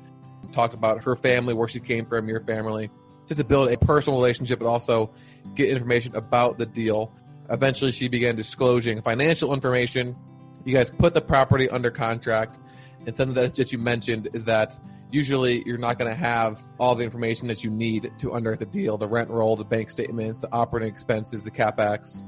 Talked 0.53 0.75
about 0.75 1.05
her 1.05 1.15
family, 1.15 1.55
where 1.55 1.69
she 1.69 1.79
came 1.81 2.05
from, 2.05 2.29
your 2.29 2.41
family, 2.41 2.91
just 3.27 3.39
to 3.39 3.47
build 3.47 3.71
a 3.71 3.79
personal 3.79 4.19
relationship, 4.19 4.59
but 4.59 4.67
also 4.67 5.11
get 5.55 5.69
information 5.69 6.15
about 6.17 6.59
the 6.59 6.67
deal. 6.67 7.13
Eventually, 7.51 7.93
she 7.93 8.09
began 8.09 8.37
disclosing 8.37 9.03
financial 9.03 9.53
information. 9.53 10.17
You 10.65 10.73
guys 10.75 10.91
put 10.91 11.15
the 11.15 11.21
property 11.21 11.69
under 11.69 11.91
contract. 11.91 12.59
And 13.07 13.17
something 13.17 13.35
that 13.35 13.73
you 13.73 13.79
mentioned 13.79 14.29
is 14.35 14.45
that 14.45 14.79
usually 15.11 15.63
you're 15.67 15.79
not 15.79 15.99
going 15.99 16.11
to 16.11 16.17
have 16.17 16.61
all 16.79 16.95
the 16.95 17.03
information 17.03 17.49
that 17.49 17.65
you 17.65 17.71
need 17.71 18.13
to 18.19 18.35
underwrite 18.35 18.59
the 18.59 18.67
deal 18.67 18.97
the 18.99 19.09
rent 19.09 19.31
roll, 19.31 19.57
the 19.57 19.65
bank 19.65 19.91
statements, 19.91 20.43
the 20.43 20.53
operating 20.53 20.89
expenses, 20.89 21.45
the 21.45 21.51
capex. 21.51 22.23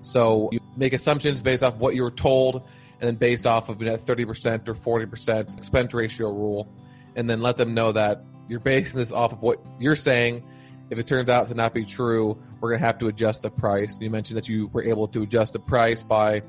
So 0.00 0.48
you 0.52 0.60
make 0.76 0.92
assumptions 0.92 1.42
based 1.42 1.62
off 1.62 1.76
what 1.76 1.94
you 1.94 2.02
were 2.02 2.10
told 2.10 2.62
and 3.00 3.08
then 3.08 3.14
based 3.16 3.46
off 3.46 3.68
of 3.68 3.78
that 3.80 4.00
30% 4.00 4.68
or 4.68 4.74
40% 4.74 5.56
expense 5.56 5.94
ratio 5.94 6.30
rule. 6.30 6.72
And 7.16 7.28
then 7.28 7.40
let 7.40 7.56
them 7.56 7.74
know 7.74 7.90
that 7.92 8.22
you're 8.48 8.60
basing 8.60 9.00
this 9.00 9.12
off 9.12 9.32
of 9.32 9.42
what 9.42 9.60
you're 9.80 9.96
saying 9.96 10.44
if 10.90 10.98
it 10.98 11.06
turns 11.06 11.28
out 11.28 11.46
to 11.48 11.54
not 11.54 11.74
be 11.74 11.84
true, 11.84 12.40
we're 12.60 12.70
going 12.70 12.80
to 12.80 12.86
have 12.86 12.98
to 12.98 13.08
adjust 13.08 13.42
the 13.42 13.50
price. 13.50 13.98
You 14.00 14.10
mentioned 14.10 14.36
that 14.36 14.48
you 14.48 14.68
were 14.68 14.82
able 14.82 15.08
to 15.08 15.22
adjust 15.22 15.52
the 15.52 15.58
price 15.58 16.02
by 16.02 16.42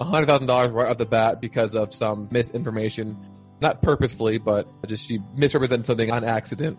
$100,000 0.00 0.72
right 0.72 0.88
off 0.88 0.98
the 0.98 1.06
bat 1.06 1.40
because 1.40 1.74
of 1.74 1.94
some 1.94 2.28
misinformation. 2.30 3.16
Not 3.60 3.82
purposefully, 3.82 4.38
but 4.38 4.68
just 4.86 5.10
you 5.10 5.22
misrepresented 5.34 5.86
something 5.86 6.10
on 6.10 6.22
accident. 6.24 6.78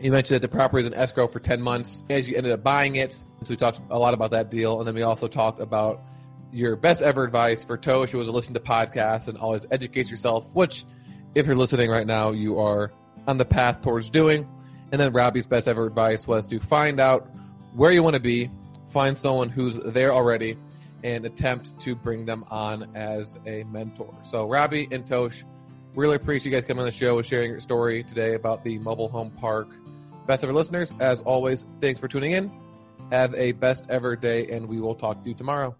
You 0.00 0.10
mentioned 0.10 0.36
that 0.36 0.50
the 0.50 0.54
property 0.54 0.82
is 0.82 0.86
in 0.86 0.94
escrow 0.94 1.28
for 1.28 1.38
10 1.38 1.60
months 1.60 2.02
as 2.10 2.28
you 2.28 2.36
ended 2.36 2.52
up 2.52 2.62
buying 2.62 2.96
it. 2.96 3.12
So 3.12 3.26
we 3.50 3.56
talked 3.56 3.80
a 3.90 3.98
lot 3.98 4.14
about 4.14 4.30
that 4.30 4.50
deal. 4.50 4.78
And 4.78 4.88
then 4.88 4.94
we 4.94 5.02
also 5.02 5.28
talked 5.28 5.60
about 5.60 6.02
your 6.50 6.76
best 6.76 7.02
ever 7.02 7.24
advice 7.24 7.64
for 7.64 7.76
Tosh, 7.76 8.12
was 8.14 8.26
to 8.26 8.32
listen 8.32 8.54
to 8.54 8.60
podcasts 8.60 9.28
and 9.28 9.38
always 9.38 9.64
educate 9.70 10.10
yourself, 10.10 10.50
which, 10.54 10.84
if 11.34 11.46
you're 11.46 11.56
listening 11.56 11.90
right 11.90 12.06
now, 12.06 12.30
you 12.30 12.58
are 12.58 12.92
on 13.26 13.38
the 13.38 13.44
path 13.44 13.80
towards 13.82 14.10
doing. 14.10 14.48
And 14.90 15.00
then 15.00 15.12
Robbie's 15.12 15.46
best 15.46 15.68
ever 15.68 15.86
advice 15.86 16.26
was 16.26 16.46
to 16.46 16.60
find 16.60 17.00
out 17.00 17.30
where 17.74 17.90
you 17.90 18.02
want 18.02 18.14
to 18.14 18.20
be, 18.20 18.50
find 18.88 19.16
someone 19.16 19.48
who's 19.48 19.76
there 19.78 20.12
already, 20.12 20.56
and 21.04 21.24
attempt 21.24 21.78
to 21.80 21.94
bring 21.94 22.24
them 22.24 22.44
on 22.50 22.94
as 22.94 23.38
a 23.46 23.64
mentor. 23.64 24.14
So, 24.22 24.48
Robbie 24.48 24.88
and 24.92 25.06
Tosh, 25.06 25.44
really 25.94 26.16
appreciate 26.16 26.52
you 26.52 26.58
guys 26.58 26.66
coming 26.66 26.80
on 26.80 26.86
the 26.86 26.92
show 26.92 27.16
and 27.18 27.26
sharing 27.26 27.50
your 27.50 27.60
story 27.60 28.02
today 28.02 28.34
about 28.34 28.62
the 28.64 28.78
mobile 28.78 29.08
home 29.08 29.30
park. 29.30 29.68
Best 30.26 30.44
ever 30.44 30.52
listeners, 30.52 30.94
as 31.00 31.22
always, 31.22 31.66
thanks 31.80 31.98
for 31.98 32.08
tuning 32.08 32.32
in. 32.32 32.52
Have 33.10 33.34
a 33.34 33.52
best 33.52 33.86
ever 33.88 34.14
day, 34.16 34.48
and 34.48 34.68
we 34.68 34.80
will 34.80 34.94
talk 34.94 35.22
to 35.22 35.28
you 35.28 35.34
tomorrow. 35.34 35.76